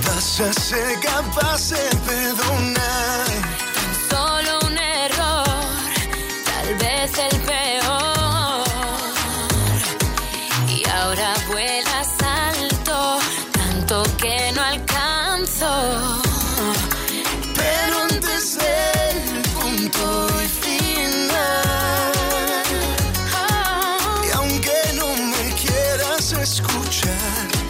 vas 0.08 0.40
a 0.40 0.52
ser 0.54 0.98
capaz 1.04 1.70
de 1.70 1.96
perdonar 2.04 3.71
eres 7.02 7.18
el 7.18 7.40
peor. 7.40 8.64
Y 10.68 10.88
ahora 10.88 11.34
vuelas 11.48 12.08
alto, 12.20 13.18
tanto 13.52 14.02
que 14.16 14.52
no 14.54 14.62
alcanzo. 14.62 15.70
Pero 17.56 18.00
antes 18.10 18.58
del 18.58 19.42
punto 19.54 20.28
y 20.44 20.48
final. 20.64 21.32
Y 24.26 24.30
aunque 24.36 24.78
no 24.94 25.06
me 25.16 25.54
quieras 25.54 26.32
escuchar. 26.32 27.61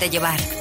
déjate 0.00 0.10
llevar. 0.10 0.59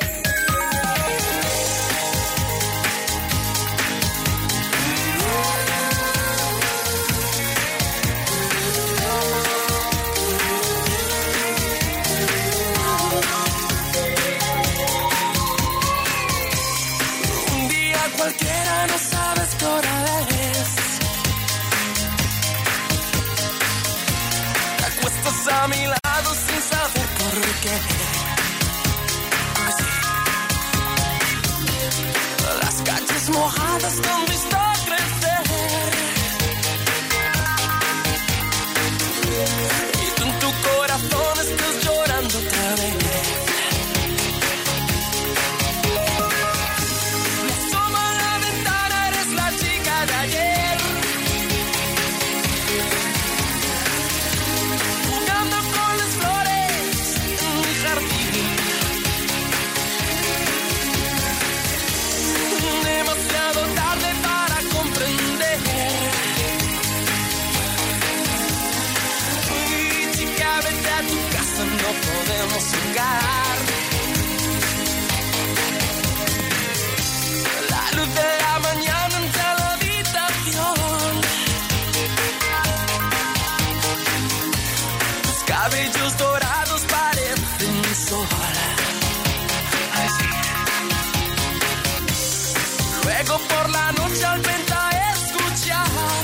Por 93.48 93.70
la 93.70 93.92
noche 93.92 94.26
al 94.26 94.42
venta 94.42 94.90
escuchar 95.14 96.24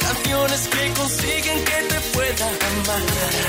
canciones 0.00 0.68
que 0.68 0.92
consiguen 0.94 1.64
que 1.64 1.82
te 1.90 2.00
pueda 2.12 2.46
amar. 2.46 3.46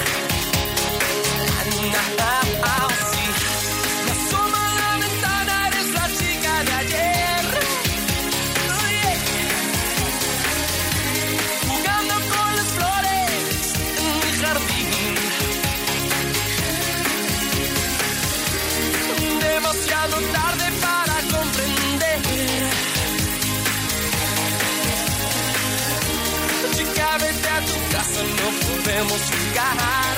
No 28.05 28.49
podemos 28.67 29.21
jugar. 29.21 30.17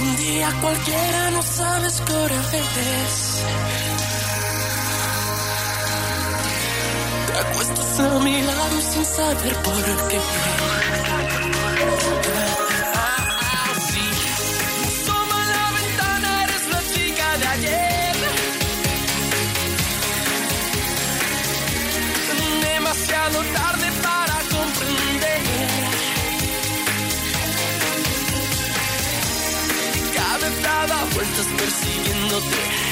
Un 0.00 0.16
día 0.16 0.52
cualquiera 0.62 1.30
no 1.32 1.42
sabes 1.42 2.00
qué 2.06 2.12
hora. 2.14 2.42
A 8.04 8.18
mi 8.20 8.42
lado 8.42 8.80
sin 8.80 9.04
saber 9.04 9.54
por 9.66 10.08
qué. 10.08 10.20
Sí. 13.90 14.04
Asoma 14.88 15.36
a 15.42 15.46
la 15.54 15.66
ventana, 15.78 16.44
eres 16.44 16.64
la 16.74 16.80
chica 16.92 17.26
de 17.38 17.46
ayer. 17.46 18.16
Demasiado 22.62 23.38
tarde 23.58 23.88
para 24.06 24.36
comprender. 24.54 25.42
cabeza 30.16 30.74
da 30.90 31.04
vueltas 31.14 31.46
persiguiéndote. 31.58 32.91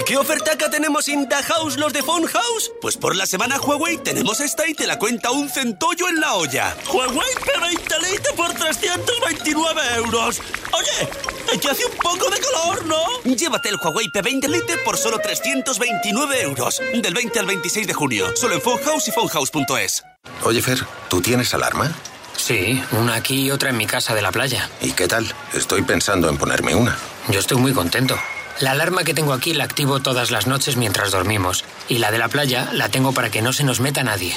¿Qué, 0.00 0.04
¿Qué 0.04 0.16
ofertaca 0.16 0.70
tenemos 0.70 1.08
in 1.08 1.28
the 1.28 1.34
house 1.42 1.76
los 1.76 1.92
de 1.92 2.02
Phone 2.02 2.26
House? 2.26 2.72
Pues 2.80 2.96
por 2.96 3.14
la 3.16 3.26
semana 3.26 3.60
Huawei 3.60 3.98
tenemos 3.98 4.40
esta 4.40 4.66
y 4.66 4.74
te 4.74 4.86
la 4.86 4.98
cuenta 4.98 5.30
un 5.30 5.48
centollo 5.48 6.08
en 6.08 6.20
la 6.20 6.34
olla. 6.34 6.76
Huawei 6.90 7.34
P20 7.34 8.10
Lite 8.10 8.32
por 8.36 8.52
329 8.52 9.82
euros. 9.96 10.40
Oye, 10.72 11.58
que 11.58 11.68
hace 11.68 11.84
un 11.84 11.96
poco 11.96 12.30
de 12.30 12.38
calor, 12.38 12.86
¿no? 12.86 13.02
Llévate 13.24 13.68
el 13.68 13.76
Huawei 13.76 14.06
P20 14.06 14.48
Lite 14.48 14.78
por 14.78 14.96
solo 14.96 15.18
329 15.18 16.42
euros. 16.42 16.80
Del 16.94 17.14
20 17.14 17.38
al 17.38 17.46
26 17.46 17.86
de 17.86 17.92
junio. 17.92 18.34
Solo 18.36 18.54
en 18.54 18.60
Phone 18.62 18.82
House 18.84 19.08
y 19.08 19.12
phonehouse.es. 19.12 20.02
Oye, 20.44 20.62
Fer, 20.62 20.78
¿tú 21.08 21.20
tienes 21.20 21.52
alarma? 21.52 21.92
Sí, 22.36 22.82
una 22.92 23.16
aquí 23.16 23.46
y 23.46 23.50
otra 23.50 23.70
en 23.70 23.76
mi 23.76 23.86
casa 23.86 24.14
de 24.14 24.22
la 24.22 24.32
playa. 24.32 24.70
¿Y 24.80 24.92
qué 24.92 25.08
tal? 25.08 25.26
Estoy 25.52 25.82
pensando 25.82 26.28
en 26.28 26.38
ponerme 26.38 26.74
una. 26.74 26.96
Yo 27.28 27.38
estoy 27.40 27.58
muy 27.58 27.72
contento. 27.72 28.18
La 28.60 28.70
alarma 28.72 29.04
que 29.04 29.14
tengo 29.14 29.32
aquí 29.32 29.54
la 29.54 29.64
activo 29.64 30.00
todas 30.00 30.30
las 30.30 30.46
noches 30.46 30.76
mientras 30.76 31.12
dormimos. 31.12 31.64
Y 31.88 31.96
la 31.98 32.10
de 32.10 32.18
la 32.18 32.28
playa 32.28 32.68
la 32.72 32.90
tengo 32.90 33.12
para 33.12 33.30
que 33.30 33.40
no 33.40 33.54
se 33.54 33.64
nos 33.64 33.80
meta 33.80 34.02
nadie. 34.02 34.36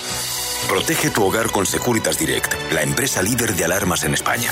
Protege 0.70 1.10
tu 1.10 1.26
hogar 1.26 1.52
con 1.52 1.66
Securitas 1.66 2.18
Direct, 2.18 2.54
la 2.72 2.84
empresa 2.84 3.22
líder 3.22 3.54
de 3.54 3.66
alarmas 3.66 4.06
en 4.06 4.14
España. 4.14 4.52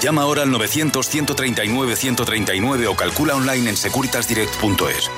Llama 0.00 0.22
ahora 0.22 0.44
al 0.44 0.50
900-139-139 0.50 2.88
o 2.88 2.96
calcula 2.96 3.34
online 3.34 3.68
en 3.70 3.76
securitasdirect.es. 3.76 5.10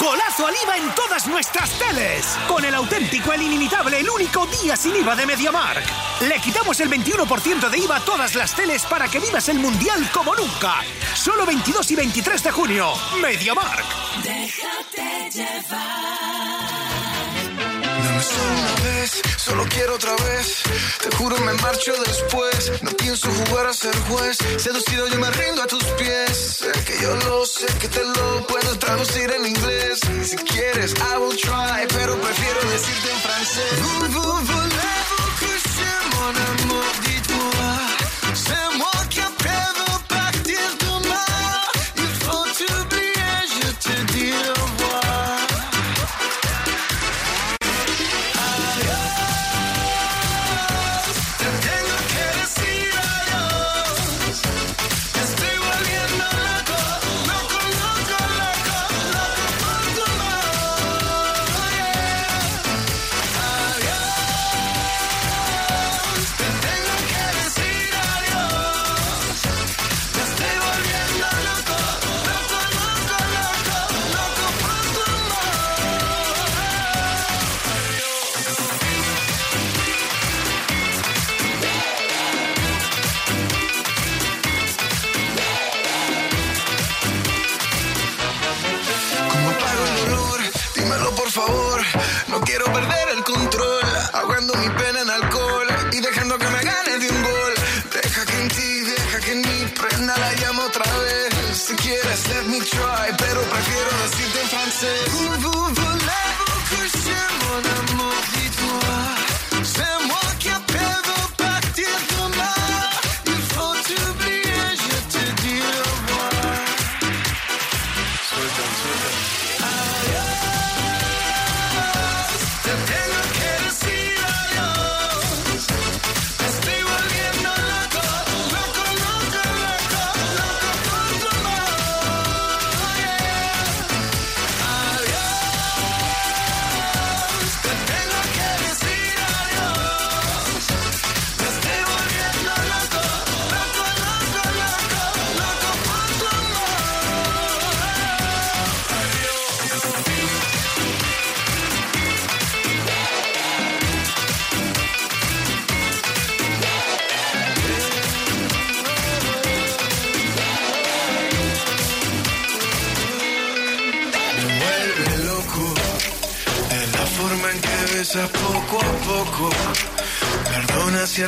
Golazo 0.00 0.46
al 0.46 0.54
IVA 0.64 0.76
en 0.78 0.94
todas 0.94 1.26
nuestras 1.26 1.70
teles. 1.78 2.38
Con 2.48 2.64
el 2.64 2.74
auténtico, 2.74 3.32
el 3.32 3.42
inimitable, 3.42 4.00
el 4.00 4.08
único 4.08 4.46
día 4.46 4.76
sin 4.76 4.96
IVA 4.96 5.14
de 5.14 5.26
MediaMark. 5.26 5.84
Le 6.22 6.40
quitamos 6.40 6.80
el 6.80 6.90
21% 6.90 7.68
de 7.68 7.78
IVA 7.78 7.96
a 7.96 8.00
todas 8.00 8.34
las 8.34 8.54
teles 8.54 8.84
para 8.86 9.08
que 9.08 9.20
vivas 9.20 9.48
el 9.48 9.58
mundial 9.58 10.10
como 10.12 10.34
nunca. 10.34 10.76
Solo 11.14 11.46
22 11.46 11.90
y 11.90 11.96
23 11.96 12.42
de 12.42 12.50
junio. 12.50 12.92
MediaMark. 13.20 13.84
Déjate 14.22 15.30
llevar. 15.30 16.73
Solo 18.22 18.52
una 18.52 18.74
vez, 18.84 19.22
solo 19.36 19.64
quiero 19.68 19.94
otra 19.94 20.14
vez. 20.24 20.62
Te 21.02 21.16
juro 21.16 21.36
me 21.38 21.52
marcho 21.54 21.92
después. 22.06 22.82
No 22.82 22.90
pienso 22.92 23.28
jugar 23.30 23.66
a 23.66 23.72
ser 23.72 23.96
juez. 24.08 24.38
Seducido 24.58 25.08
yo 25.08 25.18
me 25.18 25.30
rindo 25.30 25.62
a 25.62 25.66
tus 25.66 25.84
pies. 25.98 26.58
Sé 26.58 26.72
que 26.84 27.02
yo 27.02 27.14
lo 27.28 27.44
sé, 27.44 27.66
que 27.80 27.88
te 27.88 28.04
lo 28.04 28.46
puedo 28.46 28.78
traducir 28.78 29.30
en 29.32 29.46
inglés. 29.46 30.00
Si 30.22 30.36
quieres, 30.36 30.94
I 30.94 31.18
will 31.18 31.36
try, 31.36 31.86
pero 31.88 32.16
prefiero 32.20 32.60
decirte 32.70 33.10
en 33.10 33.20
francés. 33.20 33.80
Mon 33.82 34.14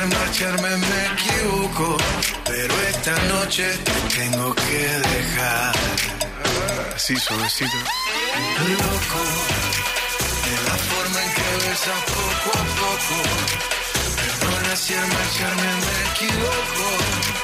marcharme 0.09 0.77
me 0.77 1.05
equivoco, 1.13 1.97
pero 2.45 2.73
esta 2.89 3.15
noche 3.33 3.65
te 3.83 4.15
tengo 4.15 4.53
que 4.55 4.83
dejar. 5.11 5.75
Así 6.95 7.15
suavecito. 7.15 7.77
Loco, 7.77 9.21
de 10.45 10.55
la 10.67 10.77
forma 10.89 11.23
en 11.23 11.31
que 11.35 11.49
besas 11.67 12.01
poco 12.15 12.49
a 12.57 12.65
poco. 12.81 13.17
Perdona 14.17 14.75
si 14.75 14.93
al 14.93 15.07
marcharme 15.07 15.69
me 15.85 15.95
equivoco, 16.11 16.87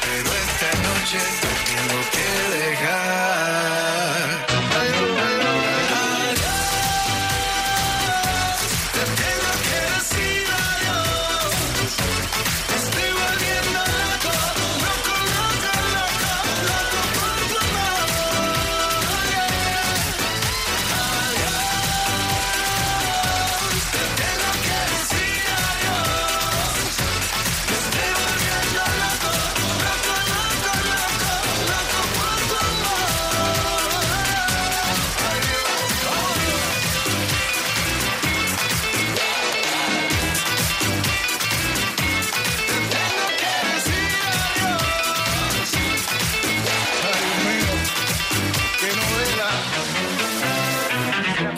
pero 0.02 0.30
esta 0.46 0.70
noche 0.88 1.20
te 1.42 1.52
tengo 1.70 2.00
que 2.14 2.28
dejar. 2.58 3.93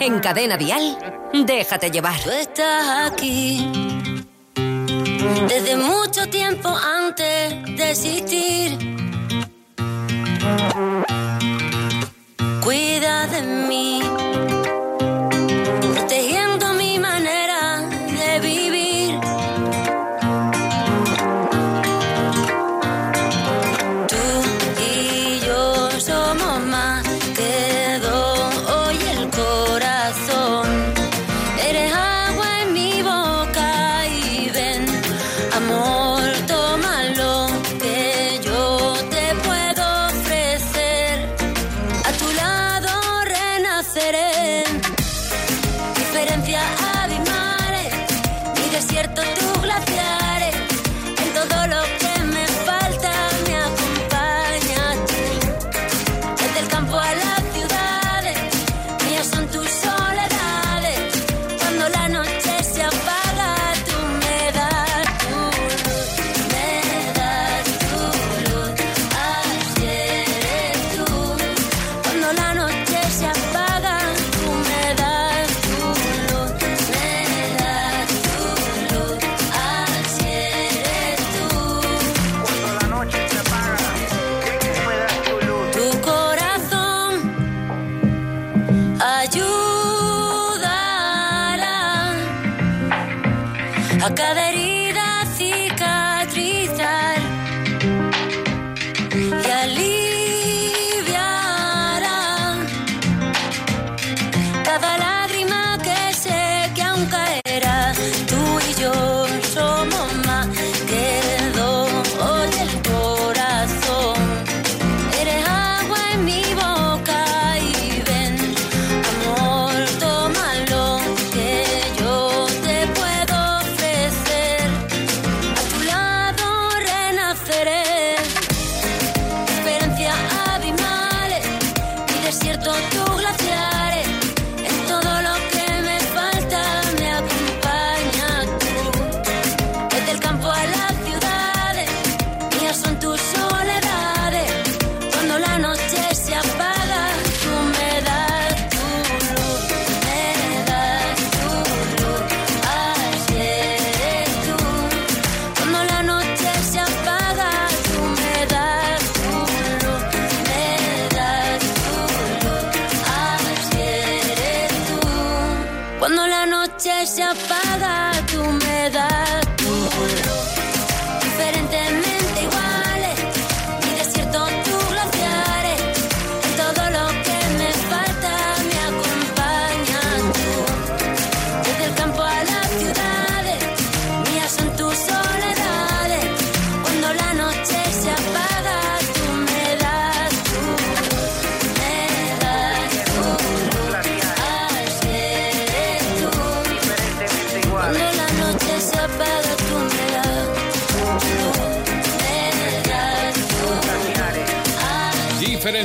En 0.06 0.20
Cadena 0.20 0.56
Vial, 0.56 0.96
déjate 1.32 1.90
llevar. 1.90 2.16
Tú 2.22 2.30
estás 2.30 3.10
aquí. 3.10 3.68
Desde 5.48 5.74
mucho 5.74 6.28
tiempo 6.30 6.68
antes 6.68 7.76
de 7.76 7.90
existir. 7.90 8.95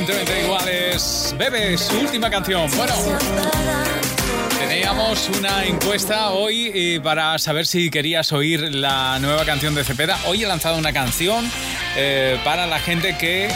Aparentemente 0.02 0.42
iguales. 0.42 1.34
Bebe, 1.38 1.78
su 1.78 1.96
última 1.96 2.28
canción. 2.28 2.68
Bueno. 2.76 2.92
Teníamos 4.58 5.28
una 5.38 5.64
encuesta 5.64 6.30
hoy 6.30 6.72
eh, 6.74 7.00
para 7.00 7.38
saber 7.38 7.66
si 7.66 7.88
querías 7.88 8.32
oír 8.32 8.74
la 8.74 9.20
nueva 9.20 9.44
canción 9.44 9.76
de 9.76 9.84
Cepeda. 9.84 10.18
Hoy 10.26 10.42
he 10.42 10.46
lanzado 10.46 10.76
una 10.76 10.92
canción 10.92 11.48
eh, 11.96 12.36
para 12.42 12.66
la 12.66 12.80
gente 12.80 13.16
que 13.16 13.48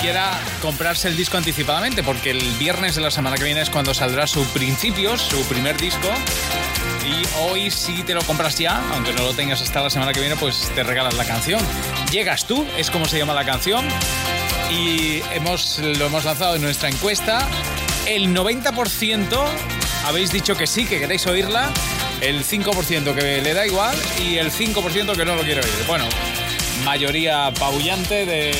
quiera 0.00 0.32
comprarse 0.62 1.06
el 1.06 1.16
disco 1.16 1.36
anticipadamente, 1.36 2.02
porque 2.02 2.32
el 2.32 2.42
viernes 2.58 2.96
de 2.96 3.02
la 3.02 3.12
semana 3.12 3.36
que 3.36 3.44
viene 3.44 3.60
es 3.60 3.70
cuando 3.70 3.94
saldrá 3.94 4.26
su 4.26 4.44
Principios, 4.46 5.22
su 5.22 5.46
primer 5.46 5.76
disco. 5.76 6.08
Y 7.06 7.24
hoy 7.40 7.70
si 7.70 8.02
te 8.02 8.14
lo 8.14 8.22
compras 8.22 8.58
ya, 8.58 8.82
aunque 8.94 9.12
no 9.12 9.22
lo 9.22 9.32
tengas 9.32 9.62
hasta 9.62 9.80
la 9.80 9.90
semana 9.90 10.12
que 10.12 10.18
viene, 10.18 10.34
pues 10.34 10.72
te 10.74 10.82
regalas 10.82 11.14
la 11.14 11.24
canción. 11.24 11.60
Llegas 12.10 12.46
tú, 12.48 12.66
es 12.76 12.90
como 12.90 13.04
se 13.04 13.18
llama 13.18 13.34
la 13.34 13.44
canción. 13.44 13.86
Y 14.70 15.22
hemos, 15.32 15.78
lo 15.78 16.06
hemos 16.06 16.24
lanzado 16.24 16.56
en 16.56 16.62
nuestra 16.62 16.88
encuesta. 16.88 17.46
El 18.06 18.34
90% 18.34 19.44
habéis 20.06 20.32
dicho 20.32 20.56
que 20.56 20.66
sí, 20.66 20.86
que 20.86 20.98
queréis 20.98 21.26
oírla. 21.26 21.70
El 22.20 22.44
5% 22.44 23.14
que 23.14 23.42
le 23.42 23.54
da 23.54 23.66
igual 23.66 23.96
y 24.26 24.36
el 24.36 24.50
5% 24.50 25.16
que 25.16 25.24
no 25.24 25.36
lo 25.36 25.42
quiere 25.42 25.60
oír. 25.60 25.84
Bueno, 25.86 26.04
mayoría 26.84 27.52
pabullante 27.58 28.26
de, 28.26 28.52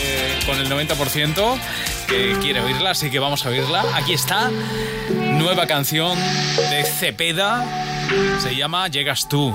con 0.46 0.58
el 0.58 0.70
90% 0.70 1.58
que 2.06 2.36
quiere 2.40 2.60
oírla, 2.60 2.90
así 2.90 3.10
que 3.10 3.18
vamos 3.18 3.44
a 3.44 3.50
oírla. 3.50 3.84
Aquí 3.94 4.12
está, 4.12 4.50
nueva 5.10 5.66
canción 5.66 6.18
de 6.70 6.84
Cepeda, 6.84 7.64
se 8.40 8.54
llama 8.54 8.88
Llegas 8.88 9.28
tú. 9.28 9.54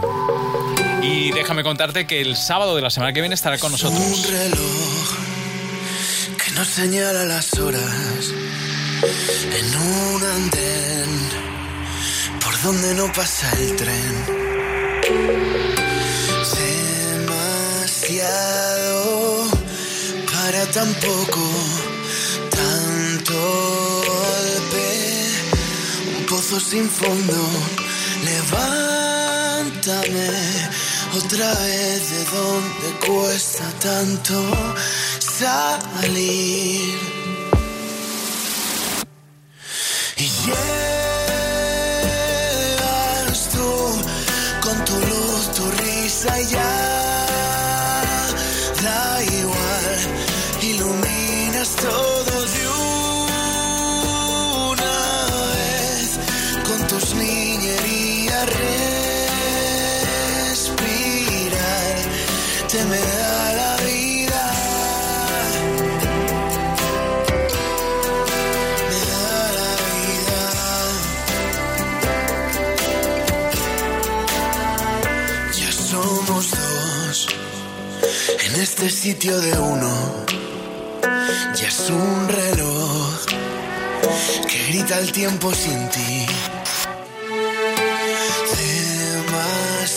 Y 1.01 1.31
déjame 1.31 1.63
contarte 1.63 2.07
que 2.07 2.21
el 2.21 2.35
sábado 2.35 2.75
de 2.75 2.81
la 2.81 2.89
semana 2.89 3.13
que 3.13 3.21
viene 3.21 3.35
estará 3.35 3.57
con 3.57 3.71
nosotros. 3.71 3.99
Un 3.99 4.23
reloj 4.23 5.22
nos 6.63 6.71
señala 6.71 7.25
las 7.25 7.59
horas 7.59 8.31
en 9.59 9.75
un 9.75 10.23
andén 10.23 11.11
por 12.41 12.55
donde 12.61 12.93
no 12.95 13.11
pasa 13.11 13.51
el 13.59 13.75
tren. 13.75 14.15
Demasiado 18.05 19.01
para 20.33 20.65
tan 20.71 20.93
poco, 21.07 21.45
tanto 22.49 23.35
golpe, 24.11 24.87
un 26.17 26.23
pozo 26.27 26.61
sin 26.61 26.89
fondo. 26.89 27.41
Levántame 28.31 29.03
otra 31.13 31.53
vez 31.65 32.09
de 32.09 32.23
donde 32.35 32.87
cuesta 33.05 33.65
tanto 33.81 34.35
salir. 35.43 36.99
Y 40.17 41.02
en 78.53 78.61
este 78.61 78.89
sitio 78.89 79.39
de 79.39 79.57
uno. 79.57 80.25
Ya 81.55 81.67
es 81.67 81.89
un 81.89 82.27
reloj 82.27 83.25
que 84.47 84.67
grita 84.69 84.99
el 84.99 85.11
tiempo 85.11 85.53
sin 85.53 85.89
ti. 85.89 86.25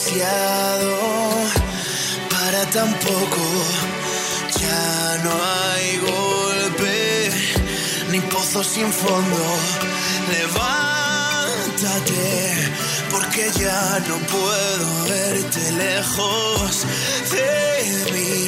Demasiado 0.08 0.96
para 2.30 2.64
tan 2.70 2.92
poco. 2.94 3.64
Ya 4.60 5.18
no 5.24 5.32
hay 5.32 5.98
golpe 5.98 7.30
ni 8.10 8.20
pozo 8.20 8.64
sin 8.64 8.92
fondo. 8.92 9.44
Levántate 10.32 12.06
porque 13.36 13.50
ya 13.60 14.00
no 14.08 14.16
puedo 14.28 15.04
verte 15.04 15.72
lejos 15.72 16.86
de 17.30 18.12
mí. 18.12 18.46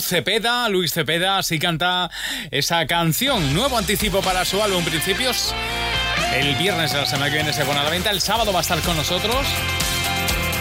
Cepeda, 0.00 0.68
Luis 0.68 0.92
Cepeda, 0.92 1.38
así 1.38 1.58
canta 1.58 2.10
esa 2.50 2.86
canción. 2.86 3.54
Nuevo 3.54 3.78
anticipo 3.78 4.20
para 4.22 4.44
su 4.44 4.62
álbum 4.62 4.84
Principios. 4.84 5.54
El 6.34 6.54
viernes 6.56 6.92
de 6.92 6.98
la 6.98 7.06
semana 7.06 7.30
que 7.30 7.36
viene 7.36 7.52
se 7.52 7.64
pone 7.64 7.80
a 7.80 7.84
la 7.84 7.90
venta. 7.90 8.10
El 8.10 8.20
sábado 8.20 8.52
va 8.52 8.60
a 8.60 8.62
estar 8.62 8.80
con 8.80 8.96
nosotros. 8.96 9.46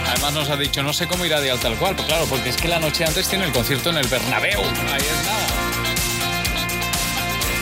Además 0.09 0.33
nos 0.33 0.49
ha 0.49 0.57
dicho, 0.57 0.83
no 0.83 0.93
sé 0.93 1.07
cómo 1.07 1.25
irá 1.25 1.41
de 1.41 1.51
al 1.51 1.59
tal 1.59 1.75
cual. 1.77 1.95
Pues 1.95 2.07
claro, 2.07 2.25
porque 2.25 2.49
es 2.49 2.57
que 2.57 2.67
la 2.67 2.79
noche 2.79 3.05
antes 3.05 3.27
tiene 3.27 3.45
el 3.45 3.51
concierto 3.51 3.89
en 3.89 3.97
el 3.97 4.07
Bernabéu. 4.07 4.61
Ahí 4.61 5.01
es. 5.01 5.29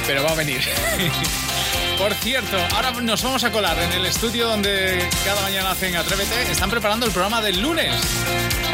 Pero 0.07 0.23
va 0.23 0.31
a 0.31 0.35
venir. 0.35 0.61
Por 1.97 2.13
cierto, 2.15 2.57
ahora 2.73 2.91
nos 3.01 3.21
vamos 3.21 3.43
a 3.43 3.51
colar 3.51 3.77
en 3.79 3.91
el 3.93 4.05
estudio 4.05 4.47
donde 4.47 5.07
cada 5.23 5.41
mañana 5.41 5.71
hacen 5.71 5.95
Atrévete. 5.95 6.51
Están 6.51 6.69
preparando 6.69 7.05
el 7.05 7.11
programa 7.11 7.41
del 7.41 7.61
lunes. 7.61 7.93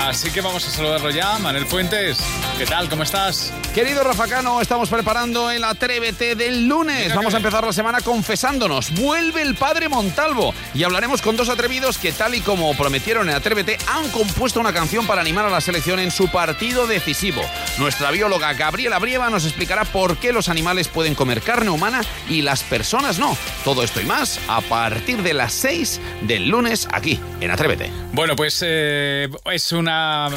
Así 0.02 0.32
que 0.32 0.42
vamos 0.42 0.66
a 0.66 0.70
saludarlo 0.70 1.10
ya. 1.10 1.38
Manel 1.40 1.66
Fuentes, 1.66 2.20
¿qué 2.58 2.66
tal? 2.66 2.90
¿Cómo 2.90 3.04
estás? 3.04 3.52
Querido 3.74 4.04
Rafa 4.04 4.28
Cano, 4.28 4.62
estamos 4.62 4.90
preparando 4.90 5.52
el 5.52 5.64
Atrévete 5.64 6.36
del 6.36 6.68
lunes. 6.68 7.14
Vamos 7.14 7.34
a 7.34 7.38
empezar 7.38 7.64
la 7.64 7.74
semana 7.74 8.02
confesándonos. 8.02 8.92
Vuelve 8.94 9.42
el 9.42 9.56
padre 9.56 9.90
Montalvo 9.90 10.54
y 10.74 10.84
hablaremos 10.84 11.22
con 11.22 11.36
dos 11.36 11.50
atrevidos 11.50 11.98
que, 11.98 12.12
tal 12.12 12.36
y 12.36 12.42
como 12.42 12.76
prometieron 12.76 13.30
en 13.30 13.36
Atrévete, 13.36 13.78
han 13.88 14.10
compuesto 14.10 14.60
una 14.60 14.74
canción 14.74 15.06
para 15.06 15.22
animar 15.22 15.46
a 15.46 15.50
la 15.50 15.62
selección 15.62 16.00
en 16.00 16.12
su 16.12 16.28
partido 16.30 16.88
decisivo. 16.88 17.42
Nuestra 17.78 18.10
bióloga 18.12 18.54
Gabriela 18.54 19.00
Brieva 19.00 19.30
nos 19.30 19.46
explicará 19.46 19.84
por 19.86 20.18
qué 20.18 20.32
los 20.32 20.50
animales 20.50 20.88
pueden 20.88 21.16
comer 21.16 21.42
carne 21.42 21.70
humana 21.70 22.02
y 22.30 22.42
las 22.42 22.64
personas 22.64 23.20
no. 23.20 23.38
Todo 23.64 23.84
esto 23.84 24.02
y 24.02 24.06
más 24.06 24.40
a 24.48 24.62
partir 24.62 25.22
de 25.22 25.34
las 25.34 25.54
6 25.54 26.02
del 26.22 26.48
lunes 26.48 26.88
aquí 26.92 27.20
en 27.42 27.52
Atrévete. 27.52 27.92
Bueno, 28.14 28.36
pues 28.36 28.64
eh, 28.66 29.30
es 29.52 29.72
una 29.88 30.28
mm, 30.30 30.34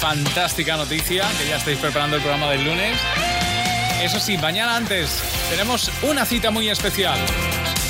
fantástica 0.00 0.78
noticia 0.78 1.26
que 1.36 1.46
ya 1.46 1.56
estáis 1.56 1.76
preparando 1.76 2.16
el 2.16 2.22
programa 2.22 2.50
del 2.50 2.64
lunes. 2.64 2.98
Eso 4.00 4.18
sí, 4.18 4.38
mañana 4.38 4.76
antes 4.76 5.22
tenemos 5.50 5.90
una 6.00 6.24
cita 6.24 6.50
muy 6.50 6.70
especial. 6.70 7.18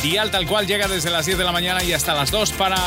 Dial 0.02 0.32
tal 0.32 0.44
cual 0.44 0.66
llega 0.66 0.88
desde 0.88 1.10
las 1.10 1.24
10 1.24 1.38
de 1.38 1.44
la 1.44 1.52
mañana 1.52 1.84
y 1.84 1.92
hasta 1.92 2.14
las 2.14 2.32
2 2.32 2.50
para 2.54 2.78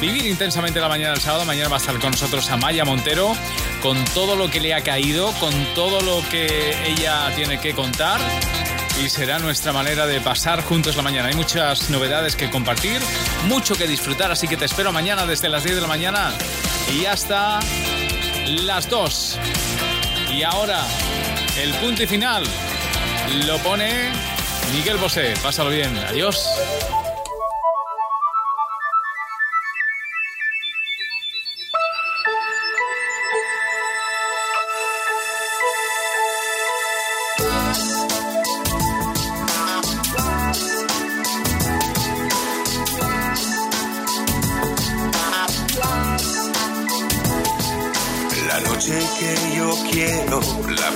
vivir 0.00 0.24
intensamente 0.24 0.80
la 0.80 0.88
mañana 0.88 1.10
del 1.10 1.20
sábado. 1.20 1.44
Mañana 1.44 1.68
va 1.68 1.76
a 1.76 1.80
estar 1.80 1.98
con 1.98 2.12
nosotros 2.12 2.48
Amaya 2.50 2.86
Montero 2.86 3.36
con 3.82 4.02
todo 4.14 4.34
lo 4.34 4.48
que 4.48 4.60
le 4.60 4.72
ha 4.72 4.80
caído, 4.80 5.32
con 5.38 5.52
todo 5.74 6.00
lo 6.00 6.26
que 6.30 6.74
ella 6.86 7.30
tiene 7.36 7.60
que 7.60 7.74
contar. 7.74 8.22
Y 9.00 9.08
será 9.08 9.38
nuestra 9.38 9.72
manera 9.72 10.06
de 10.06 10.20
pasar 10.20 10.62
juntos 10.62 10.96
la 10.96 11.02
mañana. 11.02 11.28
Hay 11.28 11.34
muchas 11.34 11.90
novedades 11.90 12.36
que 12.36 12.50
compartir, 12.50 13.00
mucho 13.46 13.74
que 13.74 13.86
disfrutar, 13.86 14.30
así 14.30 14.48
que 14.48 14.56
te 14.56 14.64
espero 14.64 14.92
mañana 14.92 15.26
desde 15.26 15.48
las 15.48 15.64
10 15.64 15.76
de 15.76 15.80
la 15.82 15.88
mañana 15.88 16.32
y 16.92 17.06
hasta 17.06 17.60
las 18.46 18.88
2. 18.88 19.38
Y 20.32 20.42
ahora, 20.42 20.84
el 21.58 21.72
punto 21.74 22.02
y 22.02 22.06
final 22.06 22.44
lo 23.46 23.58
pone 23.58 24.10
Miguel 24.72 24.96
Bosé. 24.96 25.34
Pásalo 25.42 25.70
bien. 25.70 25.96
Adiós. 25.98 26.46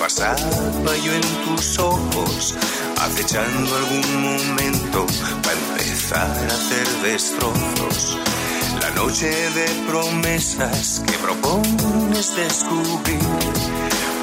Pasaba 0.06 0.96
yo 1.04 1.12
en 1.12 1.20
tus 1.44 1.78
ojos, 1.80 2.54
acechando 2.96 3.76
algún 3.76 4.22
momento 4.22 5.04
para 5.42 5.58
empezar 5.58 6.30
a 6.30 6.46
hacer 6.46 6.86
destrozos. 7.02 8.18
La 8.80 8.90
noche 8.90 9.28
de 9.28 9.66
promesas 9.88 11.02
que 11.06 11.18
propones 11.18 12.36
descubrir 12.36 13.18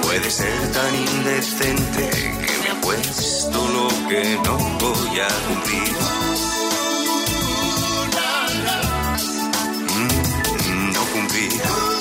puede 0.04 0.30
ser 0.32 0.72
tan 0.72 0.96
indecente 0.96 2.10
que 2.10 2.58
me 2.64 2.70
ha 2.70 2.82
puesto 2.82 3.68
lo 3.78 3.88
que 4.08 4.40
no 4.46 4.58
voy 4.80 5.20
a 5.20 5.28
cumplir. 5.48 5.96
Mm, 9.98 10.94
no 10.94 11.04
cumplir. 11.14 11.93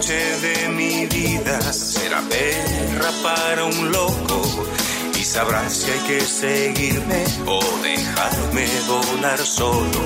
Noche 0.00 0.40
de 0.40 0.68
mi 0.68 1.06
vida. 1.06 1.60
Será 1.72 2.22
perra 2.22 3.10
para 3.22 3.64
un 3.64 3.92
loco. 3.92 4.40
Y 5.18 5.24
sabrás 5.24 5.74
si 5.74 5.90
hay 5.90 6.00
que 6.08 6.20
seguirme 6.22 7.24
o 7.46 7.60
dejarme 7.82 8.66
volar 8.88 9.38
solo. 9.38 10.00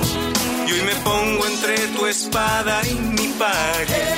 Y 0.67 0.71
hoy 0.73 0.81
me 0.81 0.95
pongo 0.95 1.45
entre 1.47 1.77
tu 1.95 2.05
espada 2.07 2.81
y 2.91 2.95
mi 2.95 3.27
pared. 3.39 4.15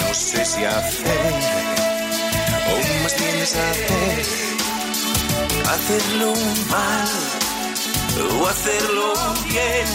No 0.00 0.14
sé 0.14 0.44
si 0.44 0.64
hacer 0.64 1.34
o 2.70 3.02
más 3.02 3.14
bien 3.18 3.42
hacer. 3.42 4.26
Hacerlo 5.74 6.32
mal 6.68 7.08
o 8.32 8.46
hacerlo 8.46 9.12
bien, 9.48 9.86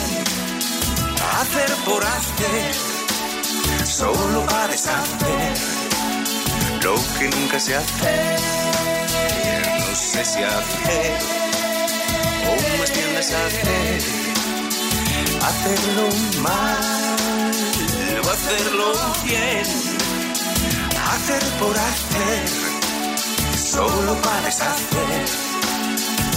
hacer 1.39 1.69
por 1.85 2.03
hacer 2.03 2.94
solo 3.85 4.45
para 4.47 4.67
deshacer 4.67 5.57
lo 6.83 6.95
que 7.17 7.29
nunca 7.29 7.59
se 7.59 7.75
hace. 7.75 8.35
No 9.79 9.95
sé 9.95 10.25
si 10.25 10.43
hacer 10.43 11.19
o 12.47 12.79
más 12.79 12.91
bien 12.93 13.15
deshacer, 13.15 14.01
hacerlo 15.41 16.09
mal 16.41 17.51
o 18.23 18.29
hacerlo 18.29 18.93
bien, 19.23 19.65
hacer 21.11 21.43
por 21.59 21.77
hacer, 21.77 22.49
solo 23.57 24.15
para 24.21 24.41
deshacer, 24.41 25.25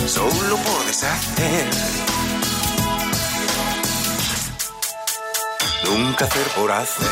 solo 0.07 0.57
por 0.57 0.87
deshacer. 0.87 2.18
Nunca 5.91 6.25
hacer 6.27 6.47
por 6.57 6.71
hacer. 6.71 7.07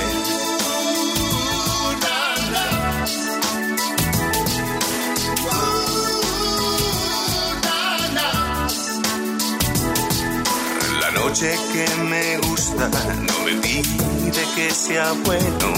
La 11.00 11.10
noche 11.12 11.56
que 11.72 12.02
me 12.04 12.38
gusta 12.38 12.88
no 13.28 13.44
me 13.44 13.52
pide 13.62 14.44
que 14.54 14.70
sea 14.70 15.12
bueno 15.24 15.72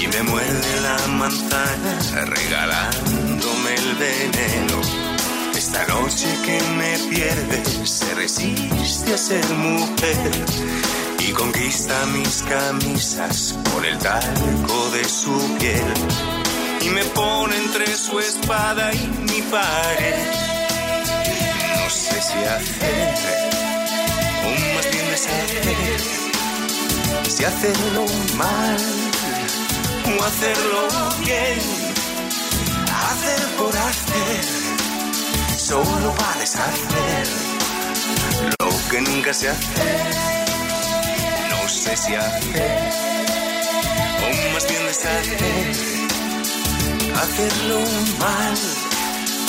y 0.00 0.06
me 0.06 0.22
muerde 0.22 0.80
la 0.82 1.06
manzana 1.08 2.24
regalándome 2.26 3.74
el 3.74 3.94
veneno. 3.96 4.80
Esta 5.56 5.86
noche 5.86 6.26
que 6.44 6.60
me 6.78 6.98
pierde 7.10 7.86
se 7.86 8.14
resiste 8.14 9.14
a 9.14 9.18
ser 9.18 9.48
mujer 9.54 11.01
y 11.28 11.32
conquista 11.32 12.06
mis 12.06 12.42
camisas 12.42 13.54
por 13.70 13.84
el 13.86 13.98
talco 13.98 14.90
de 14.90 15.04
su 15.04 15.56
piel. 15.58 15.84
Y 16.80 16.88
me 16.90 17.04
pone 17.06 17.56
entre 17.56 17.86
su 17.96 18.18
espada 18.18 18.92
y 18.92 19.06
mi 19.30 19.42
pared. 19.42 20.16
No 21.76 21.90
sé 21.90 22.20
si 22.22 22.38
hacer 22.38 23.14
o 24.44 24.74
más 24.74 24.90
bien 24.90 25.06
deshacer, 25.10 26.00
si 27.28 27.44
hacerlo 27.44 28.06
mal 28.36 28.76
o 30.18 30.24
hacerlo 30.24 30.88
bien, 31.24 31.60
hacer 33.08 33.40
por 33.58 33.76
hacer, 33.76 34.44
solo 35.58 36.14
para 36.14 36.40
deshacer 36.40 37.28
lo 38.58 38.90
que 38.90 39.00
nunca 39.00 39.32
se 39.32 39.48
hace 39.50 40.41
sé 41.72 41.96
si 41.96 42.14
hacer 42.14 42.92
o 44.22 44.52
más 44.52 44.68
bien 44.68 44.86
deshacer, 44.86 45.72
hacerlo 47.16 47.80
mal 48.18 48.54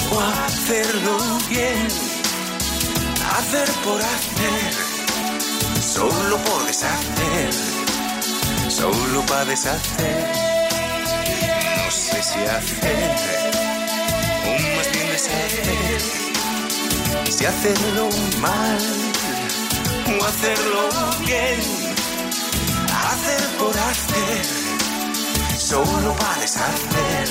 o 0.09 0.19
hacerlo 0.45 1.17
bien, 1.49 1.87
hacer 3.37 3.69
por 3.83 4.01
hacer, 4.01 4.73
solo 5.81 6.37
por 6.37 6.65
deshacer, 6.65 7.53
solo 8.69 9.25
para 9.25 9.45
deshacer, 9.45 10.31
no 11.77 11.91
sé 11.91 12.23
si 12.23 12.39
hacer 12.39 13.51
o 14.47 14.77
más 14.77 14.91
bien 14.93 15.07
deshacer, 15.11 16.01
si 17.29 17.45
hacerlo 17.45 18.09
mal 18.39 18.79
o 20.19 20.25
hacerlo 20.25 20.89
bien 21.25 21.82
hacer 23.23 23.57
por 23.57 23.77
hacer, 23.77 24.45
solo 25.57 26.15
para 26.15 26.41
deshacer 26.41 27.29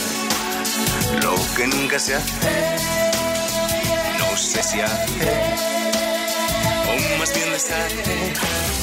lo 1.22 1.34
que 1.56 1.66
nunca 1.66 1.98
se 1.98 2.14
hace. 2.14 2.76
No 4.18 4.36
sé 4.36 4.62
si 4.62 4.80
hacer 4.80 5.54
o 6.88 7.18
más 7.18 7.34
bien 7.34 7.52
deshacer. 7.52 8.81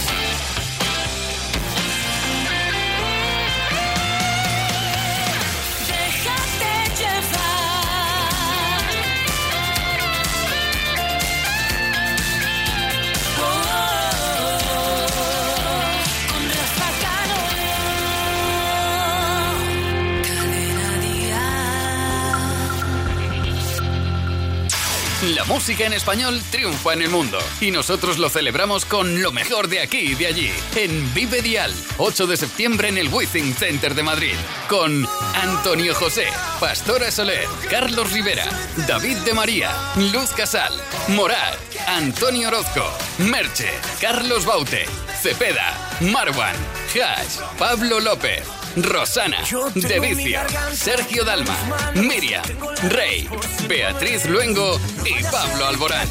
Música 25.49 25.87
en 25.87 25.93
español 25.93 26.39
triunfa 26.51 26.93
en 26.93 27.01
el 27.01 27.09
mundo 27.09 27.39
y 27.59 27.71
nosotros 27.71 28.19
lo 28.19 28.29
celebramos 28.29 28.85
con 28.85 29.19
lo 29.23 29.31
mejor 29.31 29.67
de 29.67 29.81
aquí 29.81 29.97
y 29.97 30.13
de 30.13 30.27
allí. 30.27 30.51
En 30.75 31.11
Vive 31.15 31.41
Dial, 31.41 31.73
8 31.97 32.27
de 32.27 32.37
septiembre 32.37 32.87
en 32.89 32.99
el 32.99 33.11
Withing 33.11 33.55
Center 33.55 33.95
de 33.95 34.03
Madrid, 34.03 34.35
con 34.69 35.07
Antonio 35.33 35.95
José, 35.95 36.27
Pastora 36.59 37.09
Soler, 37.09 37.47
Carlos 37.67 38.13
Rivera, 38.13 38.45
David 38.87 39.17
de 39.17 39.33
María, 39.33 39.71
Luz 40.13 40.29
Casal, 40.37 40.71
Morat, 41.07 41.57
Antonio 41.87 42.49
Orozco, 42.49 42.85
Merche, 43.17 43.71
Carlos 43.99 44.45
Baute, 44.45 44.85
Cepeda, 45.19 45.88
Marwan, 46.01 46.55
Hash, 46.93 47.39
Pablo 47.57 47.99
López, 47.99 48.45
Rosana, 48.77 49.43
De 49.75 49.99
Vicio, 49.99 50.39
Sergio 50.71 51.25
Dalma, 51.25 51.57
Miriam, 51.95 52.43
Rey, 52.89 53.27
Beatriz 53.67 54.25
Luengo 54.25 54.79
y 55.05 55.21
Pablo 55.23 55.67
Alborán. 55.67 56.07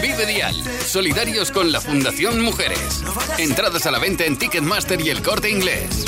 Vive 0.00 0.26
Dial, 0.26 0.54
solidarios 0.86 1.50
con 1.50 1.72
la 1.72 1.80
Fundación 1.80 2.40
Mujeres. 2.40 3.02
Entradas 3.38 3.84
a 3.86 3.90
la 3.90 3.98
venta 3.98 4.24
en 4.24 4.38
Ticketmaster 4.38 5.00
y 5.00 5.10
el 5.10 5.20
corte 5.22 5.50
inglés. 5.50 6.04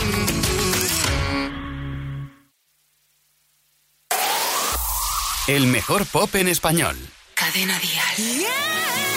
El 5.48 5.66
mejor 5.66 6.06
pop 6.06 6.32
en 6.36 6.46
español. 6.46 6.96
Cadena 7.34 7.78
Dial. 7.80 8.38
Yeah. 8.38 9.07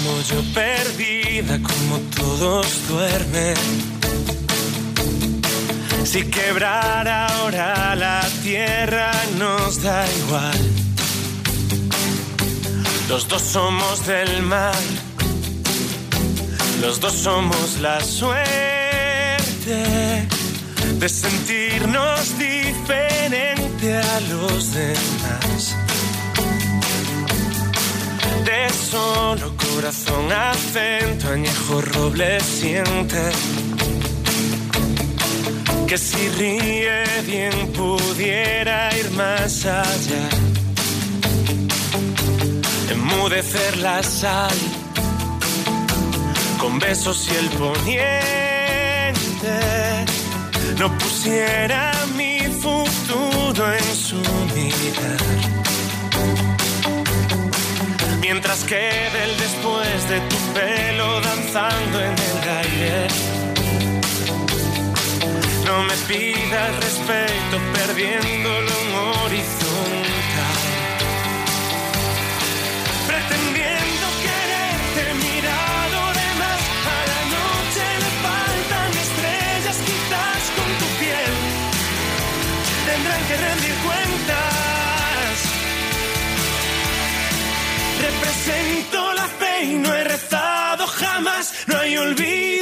Como 0.00 0.22
yo 0.22 0.42
perdida, 0.54 1.58
como 1.62 1.98
todos 2.16 2.66
duermen. 2.88 3.56
Si 6.04 6.22
quebrara 6.24 7.26
ahora 7.26 7.94
la 7.94 8.26
tierra 8.42 9.12
nos 9.38 9.82
da 9.82 10.04
igual. 10.24 10.79
Los 13.10 13.26
dos 13.26 13.42
somos 13.42 14.06
del 14.06 14.42
mar, 14.42 14.72
los 16.80 17.00
dos 17.00 17.12
somos 17.12 17.78
la 17.80 18.00
suerte 18.00 18.38
de 20.94 21.08
sentirnos 21.08 22.38
diferente 22.38 23.96
a 23.96 24.20
los 24.32 24.72
demás. 24.72 25.76
De 28.44 28.68
solo 28.92 29.56
corazón, 29.56 30.30
acento, 30.30 31.30
añejo, 31.32 31.80
roble, 31.80 32.38
siente 32.38 33.32
que 35.88 35.98
si 35.98 36.28
ríe 36.38 37.02
bien 37.26 37.72
pudiera 37.72 38.96
ir 38.96 39.10
más 39.10 39.66
allá, 39.66 40.28
enmudecer 42.90 43.76
la 43.78 44.02
sal 44.02 44.58
con 46.58 46.78
besos 46.78 47.28
y 47.28 47.36
el 47.36 47.48
poniente 47.50 49.10
no 50.78 50.96
pusiera 50.98 51.92
mi 52.16 52.40
futuro 52.60 53.72
en 53.72 53.96
su 53.96 54.16
mirar 54.54 55.20
mientras 58.20 58.62
quede 58.64 59.24
el 59.24 59.36
después 59.38 60.08
de 60.08 60.20
tu 60.20 60.36
pelo 60.54 61.20
danzando 61.20 62.00
en 62.00 62.14
el 62.30 62.48
aire. 62.64 63.06
No 65.66 65.82
me 65.82 65.94
pidas 66.08 66.76
respeto 66.76 67.56
perdiéndolo 67.74 68.70
en 68.82 68.94
horizontal. 69.24 69.69
Represento 88.50 89.12
la 89.14 89.28
fe 89.28 89.64
y 89.64 89.74
no 89.74 89.94
he 89.94 90.04
rezado 90.04 90.86
jamás, 90.86 91.54
no 91.68 91.78
hay 91.78 91.96
olvido 91.96 92.59